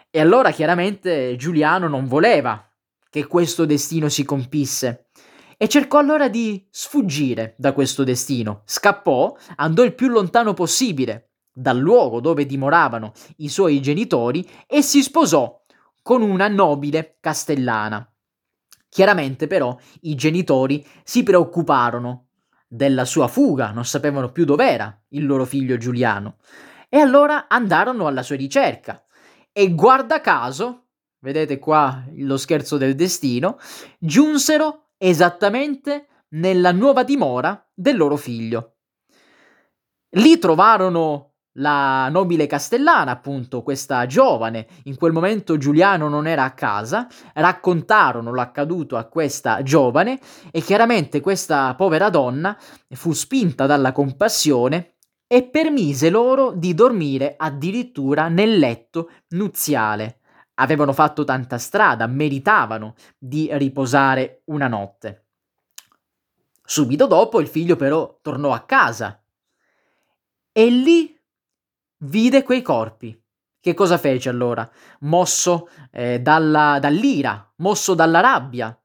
E 0.09 0.19
allora 0.19 0.51
chiaramente 0.51 1.35
Giuliano 1.35 1.87
non 1.87 2.07
voleva 2.07 2.65
che 3.09 3.27
questo 3.27 3.65
destino 3.65 4.09
si 4.09 4.23
compisse 4.23 5.07
e 5.57 5.67
cercò 5.67 5.99
allora 5.99 6.27
di 6.29 6.65
sfuggire 6.69 7.55
da 7.57 7.73
questo 7.73 8.03
destino. 8.03 8.61
Scappò, 8.65 9.35
andò 9.57 9.83
il 9.83 9.93
più 9.93 10.07
lontano 10.07 10.53
possibile 10.53 11.31
dal 11.51 11.77
luogo 11.77 12.19
dove 12.19 12.45
dimoravano 12.45 13.13
i 13.37 13.49
suoi 13.49 13.81
genitori 13.81 14.47
e 14.67 14.81
si 14.81 15.01
sposò 15.01 15.61
con 16.01 16.21
una 16.21 16.47
nobile 16.47 17.17
castellana. 17.19 18.07
Chiaramente 18.95 19.47
però 19.47 19.77
i 20.03 20.15
genitori 20.15 20.87
si 21.03 21.21
preoccuparono 21.21 22.27
della 22.65 23.03
sua 23.03 23.27
fuga, 23.27 23.71
non 23.71 23.83
sapevano 23.83 24.31
più 24.31 24.45
dov'era 24.45 25.03
il 25.09 25.25
loro 25.25 25.43
figlio 25.43 25.75
Giuliano 25.75 26.37
e 26.87 26.99
allora 26.99 27.49
andarono 27.49 28.07
alla 28.07 28.23
sua 28.23 28.37
ricerca 28.37 29.03
e 29.51 29.75
guarda 29.75 30.21
caso, 30.21 30.85
vedete 31.19 31.59
qua 31.59 32.05
lo 32.15 32.37
scherzo 32.37 32.77
del 32.77 32.95
destino, 32.95 33.57
giunsero 33.99 34.91
esattamente 34.97 36.07
nella 36.29 36.71
nuova 36.71 37.03
dimora 37.03 37.69
del 37.73 37.97
loro 37.97 38.15
figlio. 38.15 38.75
Lì 40.11 40.39
trovarono 40.39 41.33
la 41.57 42.09
nobile 42.09 42.47
castellana, 42.47 43.11
appunto, 43.11 43.61
questa 43.63 44.05
giovane, 44.05 44.67
in 44.83 44.97
quel 44.97 45.11
momento 45.11 45.57
Giuliano 45.57 46.09
non 46.09 46.27
era 46.27 46.43
a 46.43 46.53
casa, 46.53 47.07
raccontarono 47.33 48.33
l'accaduto 48.33 48.97
a 48.97 49.05
questa 49.05 49.61
giovane 49.63 50.19
e 50.51 50.61
chiaramente 50.61 51.21
questa 51.21 51.73
povera 51.75 52.09
donna 52.09 52.57
fu 52.89 53.13
spinta 53.13 53.65
dalla 53.65 53.91
compassione 53.91 54.95
e 55.27 55.43
permise 55.43 56.09
loro 56.09 56.51
di 56.51 56.73
dormire 56.73 57.35
addirittura 57.37 58.27
nel 58.27 58.57
letto 58.57 59.11
nuziale. 59.29 60.19
Avevano 60.55 60.93
fatto 60.93 61.23
tanta 61.23 61.57
strada, 61.57 62.07
meritavano 62.07 62.95
di 63.17 63.49
riposare 63.51 64.41
una 64.45 64.67
notte. 64.67 65.23
Subito 66.63 67.07
dopo 67.07 67.39
il 67.39 67.47
figlio 67.47 67.75
però 67.75 68.17
tornò 68.21 68.53
a 68.53 68.61
casa 68.61 69.21
e 70.51 70.69
lì 70.69 71.14
vide 72.05 72.43
quei 72.43 72.61
corpi. 72.61 73.19
Che 73.59 73.73
cosa 73.73 73.97
fece 73.97 74.29
allora? 74.29 74.69
Mosso 75.01 75.69
eh, 75.91 76.21
dalla, 76.21 76.77
dall'ira, 76.79 77.51
mosso 77.57 77.95
dalla 77.95 78.19
rabbia, 78.19 78.79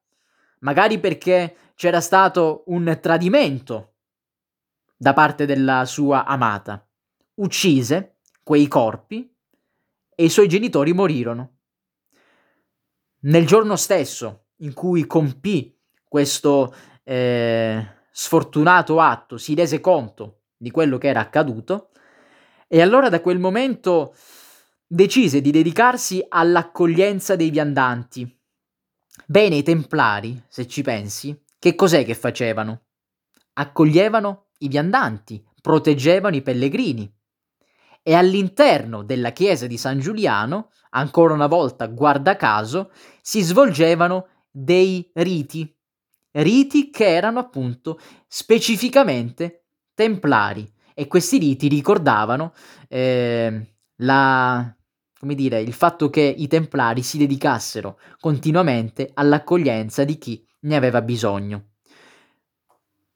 magari 0.61 0.99
perché 0.99 1.73
c'era 1.75 2.01
stato 2.01 2.65
un 2.67 2.99
tradimento 3.01 3.95
da 4.97 5.13
parte 5.13 5.45
della 5.45 5.85
sua 5.85 6.25
amata. 6.25 6.87
Uccise 7.35 8.17
quei 8.43 8.69
corpi 8.69 9.31
e 10.15 10.25
i 10.25 10.31
suoi 10.31 10.49
genitori 10.49 10.93
morirono. 10.93 11.59
Nel 13.21 13.47
giorno 13.47 13.77
stesso 13.77 14.47
in 14.57 14.73
cui 14.73 15.07
compì 15.07 15.79
questo 16.09 16.75
eh, 17.05 17.87
sfortunato 18.11 19.01
atto, 19.01 19.37
si 19.37 19.55
rese 19.55 19.81
conto 19.81 20.41
di 20.57 20.71
quello 20.71 20.99
che 20.99 21.09
era 21.09 21.21
accaduto 21.21 21.90
e 22.73 22.81
allora 22.81 23.09
da 23.09 23.21
quel 23.21 23.41
momento 23.41 24.15
decise 24.87 25.41
di 25.41 25.51
dedicarsi 25.51 26.25
all'accoglienza 26.29 27.35
dei 27.35 27.51
viandanti. 27.51 28.41
Bene, 29.27 29.57
i 29.57 29.65
templari, 29.65 30.41
se 30.47 30.69
ci 30.69 30.83
pensi, 30.83 31.37
che 31.59 31.75
cos'è 31.75 32.05
che 32.05 32.15
facevano? 32.15 32.83
Accoglievano 33.55 34.51
i 34.59 34.69
viandanti, 34.69 35.45
proteggevano 35.61 36.37
i 36.37 36.43
pellegrini. 36.43 37.13
E 38.05 38.15
all'interno 38.15 39.03
della 39.03 39.33
chiesa 39.33 39.67
di 39.67 39.77
San 39.77 39.99
Giuliano, 39.99 40.71
ancora 40.91 41.35
una 41.35 41.49
volta 41.49 41.89
guarda 41.89 42.37
caso, 42.37 42.93
si 43.21 43.41
svolgevano 43.41 44.29
dei 44.49 45.11
riti, 45.15 45.77
riti 46.31 46.91
che 46.91 47.09
erano 47.09 47.41
appunto 47.41 47.99
specificamente 48.29 49.65
templari 49.93 50.73
e 50.95 51.07
questi 51.07 51.39
riti 51.39 51.69
ricordavano 51.69 52.53
eh, 52.89 53.75
la, 53.97 54.77
dire, 55.21 55.61
il 55.61 55.73
fatto 55.73 56.11
che 56.11 56.23
i 56.23 56.47
templari 56.47 57.03
si 57.03 57.19
dedicassero 57.19 57.99
continuamente 58.19 59.11
all'accoglienza 59.15 60.05
di 60.05 60.19
chi 60.19 60.47
ne 60.61 60.77
aveva 60.77 61.03
bisogno. 61.03 61.65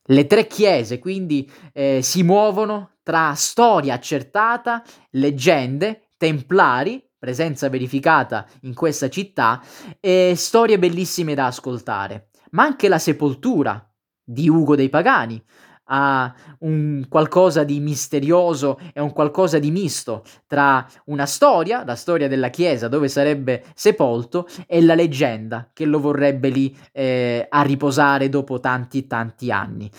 Le 0.07 0.27
tre 0.27 0.47
chiese 0.47 0.99
quindi 0.99 1.51
eh, 1.73 2.01
si 2.03 2.23
muovono 2.23 2.97
tra 3.03 3.33
storia 3.35 3.95
accertata, 3.95 4.83
leggende 5.11 6.09
templari, 6.17 7.03
presenza 7.19 7.69
verificata 7.69 8.47
in 8.63 8.75
questa 8.75 9.09
città, 9.09 9.63
e 10.01 10.35
storie 10.37 10.79
bellissime 10.79 11.35
da 11.35 11.47
ascoltare, 11.47 12.29
ma 12.51 12.65
anche 12.65 12.89
la 12.89 12.99
sepoltura 12.99 13.91
di 14.23 14.49
Ugo 14.49 14.77
dei 14.77 14.89
Pagani, 14.89 15.43
ha 15.85 16.35
un 16.61 17.07
qualcosa 17.09 17.65
di 17.65 17.81
misterioso 17.81 18.79
e 18.93 19.01
un 19.01 19.13
qualcosa 19.13 19.59
di 19.59 19.71
misto 19.71 20.25
tra 20.47 20.87
una 21.07 21.27
storia, 21.27 21.85
la 21.85 21.97
storia 21.97 22.29
della 22.29 22.51
chiesa 22.51 22.89
dove 22.89 23.09
sarebbe 23.09 23.65
sepolto, 23.75 24.47
e 24.67 24.83
la 24.83 24.95
leggenda 24.95 25.71
che 25.73 25.85
lo 25.85 26.01
vorrebbe 26.01 26.49
lì 26.49 26.77
eh, 26.93 27.47
a 27.49 27.63
riposare 27.63 28.29
dopo 28.29 28.61
tanti 28.61 29.07
tanti 29.07 29.51
anni. 29.51 29.91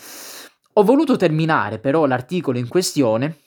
Ho 0.74 0.82
voluto 0.82 1.16
terminare 1.16 1.78
però 1.78 2.06
l'articolo 2.06 2.58
in 2.58 2.68
questione 2.68 3.38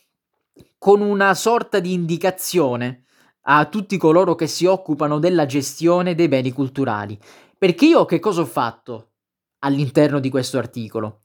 con 0.78 1.02
una 1.02 1.34
sorta 1.34 1.80
di 1.80 1.93
indicazione 1.93 3.04
a 3.43 3.65
tutti 3.65 3.97
coloro 3.97 4.36
che 4.36 4.47
si 4.47 4.65
occupano 4.65 5.19
della 5.19 5.45
gestione 5.45 6.15
dei 6.15 6.28
beni 6.28 6.52
culturali. 6.52 7.19
Perché 7.58 7.86
io 7.86 8.06
che 8.06 8.19
cosa 8.19 8.41
ho 8.41 8.45
fatto 8.45 9.12
all'interno 9.60 10.19
di 10.19 10.30
questo 10.30 10.58
articolo? 10.58 11.21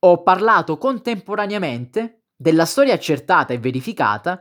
Ho 0.00 0.22
parlato 0.22 0.78
contemporaneamente 0.78 2.26
della 2.36 2.66
storia 2.66 2.94
accertata 2.94 3.52
e 3.52 3.58
verificata 3.58 4.40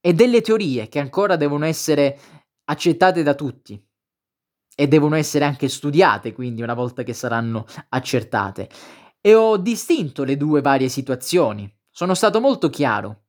e 0.00 0.12
delle 0.12 0.40
teorie 0.40 0.88
che 0.88 1.00
ancora 1.00 1.34
devono 1.34 1.64
essere 1.64 2.18
accettate 2.64 3.24
da 3.24 3.34
tutti 3.34 3.84
e 4.74 4.88
devono 4.88 5.16
essere 5.16 5.44
anche 5.44 5.68
studiate, 5.68 6.32
quindi 6.32 6.62
una 6.62 6.74
volta 6.74 7.02
che 7.02 7.14
saranno 7.14 7.66
accertate. 7.88 8.68
E 9.20 9.34
ho 9.34 9.56
distinto 9.56 10.22
le 10.22 10.36
due 10.36 10.60
varie 10.60 10.88
situazioni. 10.88 11.70
Sono 11.90 12.14
stato 12.14 12.40
molto 12.40 12.70
chiaro. 12.70 13.24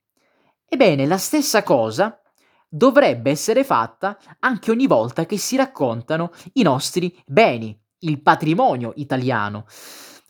Ebbene, 0.67 1.07
la 1.07 1.17
stessa 1.17 1.63
cosa 1.63 2.21
dovrebbe 2.69 3.31
essere 3.31 3.63
fatta 3.63 4.17
anche 4.39 4.71
ogni 4.71 4.87
volta 4.87 5.25
che 5.25 5.37
si 5.37 5.55
raccontano 5.55 6.31
i 6.53 6.61
nostri 6.61 7.19
beni, 7.25 7.79
il 7.99 8.21
patrimonio 8.21 8.93
italiano. 8.95 9.65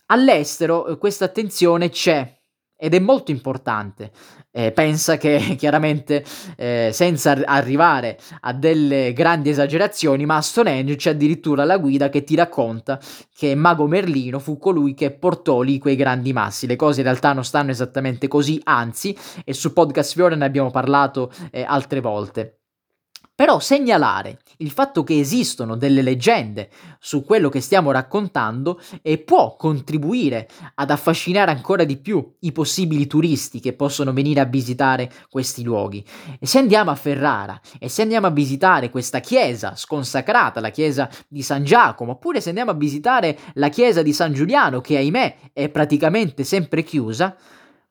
All'estero 0.06 0.86
eh, 0.86 0.98
questa 0.98 1.24
attenzione 1.24 1.88
c'è 1.88 2.42
ed 2.76 2.92
è 2.92 2.98
molto 2.98 3.30
importante. 3.30 4.10
Eh, 4.50 4.70
pensa 4.72 5.16
che 5.16 5.54
chiaramente, 5.58 6.24
eh, 6.56 6.90
senza 6.92 7.30
ar- 7.30 7.44
arrivare 7.46 8.18
a 8.40 8.52
delle 8.52 9.12
grandi 9.12 9.48
esagerazioni, 9.48 10.26
ma 10.26 10.36
a 10.36 10.42
Stonehenge 10.42 10.96
c'è 10.96 11.10
addirittura 11.10 11.64
la 11.64 11.78
guida 11.78 12.10
che 12.10 12.24
ti 12.24 12.34
racconta 12.34 13.00
che 13.34 13.54
Mago 13.54 13.86
Merlino 13.86 14.38
fu 14.38 14.58
colui 14.58 14.94
che 14.94 15.12
portò 15.12 15.62
lì 15.62 15.78
quei 15.78 15.96
grandi 15.96 16.32
massi. 16.32 16.66
Le 16.66 16.76
cose 16.76 17.00
in 17.00 17.06
realtà 17.06 17.32
non 17.32 17.44
stanno 17.44 17.70
esattamente 17.70 18.28
così, 18.28 18.60
anzi, 18.64 19.16
e 19.44 19.54
su 19.54 19.72
Podcast 19.72 20.12
Fiore 20.12 20.36
ne 20.36 20.44
abbiamo 20.44 20.70
parlato 20.70 21.32
eh, 21.50 21.64
altre 21.66 22.00
volte. 22.00 22.63
Però 23.36 23.58
segnalare 23.58 24.38
il 24.58 24.70
fatto 24.70 25.02
che 25.02 25.18
esistono 25.18 25.74
delle 25.74 26.02
leggende 26.02 26.70
su 27.00 27.24
quello 27.24 27.48
che 27.48 27.60
stiamo 27.60 27.90
raccontando 27.90 28.80
e 29.02 29.18
può 29.18 29.56
contribuire 29.56 30.48
ad 30.74 30.90
affascinare 30.90 31.50
ancora 31.50 31.82
di 31.82 31.96
più 31.96 32.24
i 32.40 32.52
possibili 32.52 33.08
turisti 33.08 33.58
che 33.58 33.72
possono 33.72 34.12
venire 34.12 34.38
a 34.38 34.44
visitare 34.44 35.10
questi 35.28 35.64
luoghi. 35.64 36.04
E 36.38 36.46
se 36.46 36.58
andiamo 36.58 36.92
a 36.92 36.94
Ferrara 36.94 37.60
e 37.80 37.88
se 37.88 38.02
andiamo 38.02 38.28
a 38.28 38.30
visitare 38.30 38.88
questa 38.88 39.18
chiesa 39.18 39.74
sconsacrata, 39.74 40.60
la 40.60 40.70
chiesa 40.70 41.10
di 41.26 41.42
San 41.42 41.64
Giacomo, 41.64 42.12
oppure 42.12 42.40
se 42.40 42.50
andiamo 42.50 42.70
a 42.70 42.74
visitare 42.74 43.36
la 43.54 43.68
chiesa 43.68 44.02
di 44.02 44.12
San 44.12 44.32
Giuliano, 44.32 44.80
che 44.80 44.96
ahimè 44.96 45.36
è 45.52 45.68
praticamente 45.70 46.44
sempre 46.44 46.84
chiusa, 46.84 47.36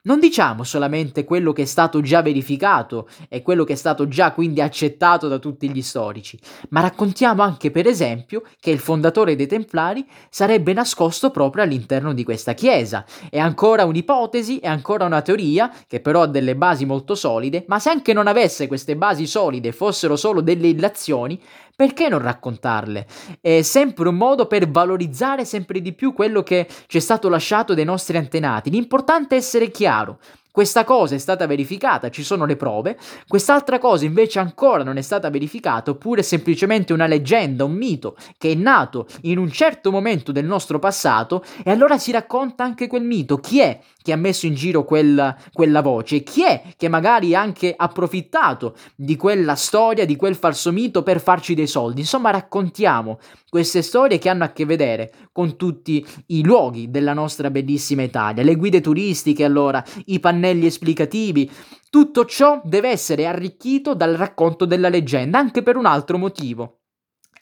non 0.06 0.20
diciamo 0.20 0.64
solamente 0.64 1.24
quello 1.24 1.54
che 1.54 1.62
è 1.62 1.66
stato 1.66 2.02
già 2.02 2.22
verificato 2.22 3.08
e 3.30 3.42
quello 3.42 3.64
che 3.64 3.74
è 3.74 3.78
stato 3.78 4.08
già 4.08 4.34
quindi 4.34 4.62
accettato 4.62 5.28
da 5.28 5.40
tutti 5.40 5.70
gli 5.70 5.82
storici, 5.82 6.38
ma 6.70 6.82
raccontiamo 6.82 7.42
anche 7.42 7.72
per 7.72 7.88
esempio 7.88 8.44
che 8.60 8.72
il 8.72 8.80
fondatore 8.80 9.36
dei 9.36 9.48
Templari 9.48 10.06
sarebbe 10.30 10.74
nascosto 10.74 11.32
proprio 11.32 11.64
all'interno 11.64 12.14
di 12.14 12.24
questa 12.24 12.54
chiesa. 12.54 13.06
È 13.30 13.40
ancora 13.40 13.86
un'ipotesi, 13.86 14.58
è 14.58 14.68
ancora 14.68 15.06
una 15.06 15.22
teoria 15.22 15.72
che 15.88 16.02
però 16.02 16.24
ha 16.24 16.28
delle 16.28 16.56
basi 16.56 16.86
molto 16.86 17.16
solide, 17.16 17.64
ma 17.68 17.80
se 17.80 17.90
anche 17.90 18.12
non 18.12 18.28
avesse 18.28 18.68
queste 18.68 18.98
basi 18.98 19.26
solide, 19.26 19.72
fossero 19.72 20.18
solo 20.18 20.42
delle 20.42 20.68
illazioni, 20.68 21.40
perché 21.76 22.08
non 22.08 22.20
raccontarle? 22.20 23.08
È 23.42 23.62
sempre 23.62 24.08
un 24.08 24.16
modo 24.16 24.46
per 24.46 24.70
valorizzare 24.70 25.44
sempre 25.46 25.82
di 25.82 25.94
più 25.94 26.14
quello 26.14 26.44
che 26.44 26.68
ci 26.88 26.98
è 26.98 27.02
stato 27.02 27.30
lasciato 27.30 27.74
dai 27.74 27.86
nostri 27.86 28.18
antenati. 28.18 28.70
L'importante 28.70 29.36
è 29.36 29.40
essere 29.40 29.72
chiaro. 29.72 30.20
Questa 30.54 30.84
cosa 30.84 31.16
è 31.16 31.18
stata 31.18 31.48
verificata, 31.48 32.12
ci 32.12 32.22
sono 32.22 32.46
le 32.46 32.56
prove, 32.56 32.96
quest'altra 33.28 33.80
cosa 33.80 34.06
invece 34.06 34.38
ancora 34.38 34.84
non 34.84 34.98
è 34.98 35.02
stata 35.02 35.32
verificata, 35.32 35.90
oppure 35.90 36.22
semplicemente 36.22 36.94
una 36.94 37.08
leggenda, 37.08 37.64
un 37.64 37.74
mito 37.74 38.16
che 38.38 38.52
è 38.52 38.54
nato 38.54 39.08
in 39.22 39.40
un 39.40 39.50
certo 39.50 39.90
momento 39.90 40.32
del 40.32 40.46
nostro 40.46 40.78
passato 40.78 41.44
e 41.64 41.72
allora 41.72 41.98
si 41.98 42.12
racconta 42.12 42.64
anche 42.64 42.86
quel 42.86 43.02
mito. 43.02 43.40
Chi 43.40 43.62
è 43.62 43.80
che 44.00 44.12
ha 44.12 44.16
messo 44.16 44.46
in 44.46 44.54
giro 44.54 44.84
quella, 44.84 45.36
quella 45.52 45.82
voce? 45.82 46.22
Chi 46.22 46.46
è 46.46 46.62
che 46.78 46.88
magari 46.88 47.34
ha 47.34 47.42
anche 47.42 47.74
approfittato 47.76 48.76
di 48.96 49.16
quella 49.16 49.56
storia, 49.56 50.06
di 50.06 50.16
quel 50.16 50.36
falso 50.36 50.72
mito 50.72 51.02
per 51.02 51.20
farci 51.20 51.56
dei 51.56 51.66
soldi? 51.66 52.02
Insomma, 52.02 52.30
raccontiamo 52.30 53.18
queste 53.50 53.82
storie 53.82 54.18
che 54.18 54.30
hanno 54.30 54.44
a 54.44 54.50
che 54.50 54.66
vedere 54.66 55.14
con 55.32 55.56
tutti 55.58 56.06
i 56.28 56.44
luoghi 56.44 56.90
della 56.90 57.14
nostra 57.14 57.50
bellissima 57.50 58.02
Italia, 58.02 58.44
le 58.44 58.56
guide 58.56 58.82
turistiche 58.82 59.44
allora, 59.44 59.84
i 60.06 60.20
pannelli 60.20 60.42
esplicativi, 60.44 61.50
tutto 61.90 62.26
ciò 62.26 62.62
deve 62.64 62.90
essere 62.90 63.26
arricchito 63.26 63.94
dal 63.94 64.16
racconto 64.16 64.66
della 64.66 64.90
leggenda, 64.90 65.38
anche 65.38 65.62
per 65.62 65.76
un 65.76 65.86
altro 65.86 66.18
motivo. 66.18 66.80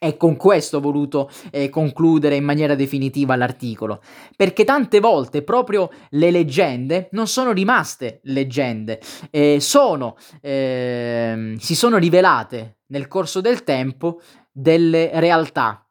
E 0.03 0.17
con 0.17 0.35
questo 0.35 0.77
ho 0.77 0.81
voluto 0.81 1.29
eh, 1.51 1.69
concludere 1.69 2.35
in 2.35 2.43
maniera 2.43 2.73
definitiva 2.73 3.35
l'articolo, 3.35 4.01
perché 4.35 4.63
tante 4.63 4.99
volte 4.99 5.43
proprio 5.43 5.91
le 6.09 6.31
leggende 6.31 7.09
non 7.11 7.27
sono 7.27 7.51
rimaste 7.51 8.19
leggende, 8.23 8.99
eh, 9.29 9.59
sono, 9.59 10.17
eh, 10.41 11.53
si 11.59 11.75
sono 11.75 11.97
rivelate 11.97 12.79
nel 12.87 13.07
corso 13.07 13.41
del 13.41 13.63
tempo 13.63 14.21
delle 14.51 15.11
realtà, 15.13 15.87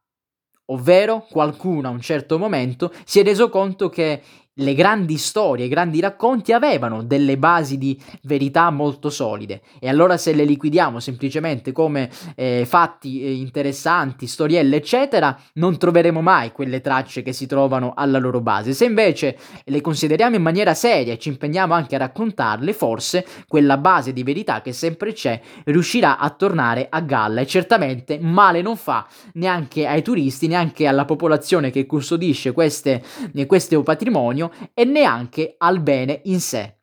ovvero 0.67 1.27
qualcuno 1.31 1.87
a 1.87 1.93
un 1.93 2.01
certo 2.01 2.37
momento 2.37 2.93
si 3.05 3.21
è 3.21 3.23
reso 3.23 3.49
conto 3.49 3.89
che 3.89 4.23
le 4.61 4.75
grandi 4.75 5.17
storie, 5.17 5.67
i 5.67 5.69
grandi 5.69 6.01
racconti 6.01 6.53
avevano 6.53 7.03
delle 7.03 7.37
basi 7.39 7.79
di 7.79 7.99
verità 8.23 8.71
molto 8.71 9.11
solide 9.11 9.63
e 9.79 9.89
allora 9.89 10.17
se 10.17 10.33
le 10.33 10.45
liquidiamo 10.45 11.01
semplicemente 11.01 11.73
come 11.73 12.11
eh, 12.35 12.65
fatti 12.67 13.23
eh, 13.23 13.33
interessanti, 13.33 14.27
storielle 14.27 14.77
eccetera, 14.77 15.39
non 15.55 15.79
troveremo 15.79 16.21
mai 16.21 16.53
quelle 16.53 16.81
tracce 16.81 17.23
che 17.23 17.33
si 17.33 17.47
trovano 17.47 17.93
alla 17.97 18.19
loro 18.19 18.41
base. 18.41 18.73
Se 18.73 18.85
invece 18.85 19.37
le 19.65 19.81
consideriamo 19.81 20.37
in 20.37 20.43
maniera 20.43 20.75
seria 20.75 21.15
e 21.15 21.19
ci 21.19 21.29
impegniamo 21.29 21.75
anche 21.75 21.95
a 21.95 21.99
raccontarle, 21.99 22.73
forse 22.73 23.27
quella 23.49 23.79
base 23.79 24.13
di 24.13 24.23
verità 24.23 24.61
che 24.61 24.73
sempre 24.73 25.13
c'è 25.13 25.41
riuscirà 25.65 26.19
a 26.19 26.31
tornare 26.31 26.87
a 26.91 27.01
galla 27.01 27.41
e 27.41 27.47
certamente 27.47 28.19
male 28.21 28.61
non 28.61 28.77
fa 28.77 29.07
neanche 29.35 29.87
ai 29.87 30.03
turisti, 30.03 30.47
neanche 30.47 30.87
alla 30.87 31.05
popolazione 31.07 31.71
che 31.71 31.87
custodisce 31.87 32.53
queste, 32.53 33.03
questo 33.47 33.83
patrimonio 33.83 34.50
e 34.75 34.85
neanche 34.85 35.55
al 35.59 35.81
bene 35.81 36.21
in 36.25 36.41
sé. 36.41 36.77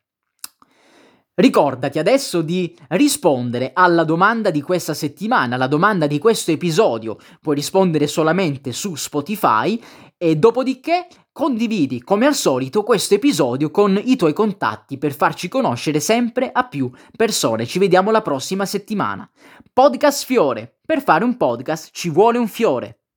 Ricordati 1.38 2.00
adesso 2.00 2.42
di 2.42 2.76
rispondere 2.88 3.70
alla 3.72 4.02
domanda 4.02 4.50
di 4.50 4.60
questa 4.60 4.92
settimana, 4.92 5.54
alla 5.54 5.68
domanda 5.68 6.08
di 6.08 6.18
questo 6.18 6.50
episodio. 6.50 7.16
Puoi 7.40 7.54
rispondere 7.54 8.08
solamente 8.08 8.72
su 8.72 8.96
Spotify 8.96 9.80
e 10.16 10.34
dopodiché 10.34 11.06
condividi 11.30 12.02
come 12.02 12.26
al 12.26 12.34
solito 12.34 12.82
questo 12.82 13.14
episodio 13.14 13.70
con 13.70 14.02
i 14.04 14.16
tuoi 14.16 14.32
contatti 14.32 14.98
per 14.98 15.14
farci 15.14 15.46
conoscere 15.46 16.00
sempre 16.00 16.50
a 16.50 16.66
più 16.66 16.90
persone. 17.16 17.66
Ci 17.66 17.78
vediamo 17.78 18.10
la 18.10 18.22
prossima 18.22 18.66
settimana. 18.66 19.30
Podcast 19.72 20.24
Fiore. 20.24 20.78
Per 20.84 21.00
fare 21.00 21.22
un 21.22 21.36
podcast 21.36 21.90
ci 21.92 22.10
vuole 22.10 22.38
un 22.38 22.48
fiore. 22.48 22.98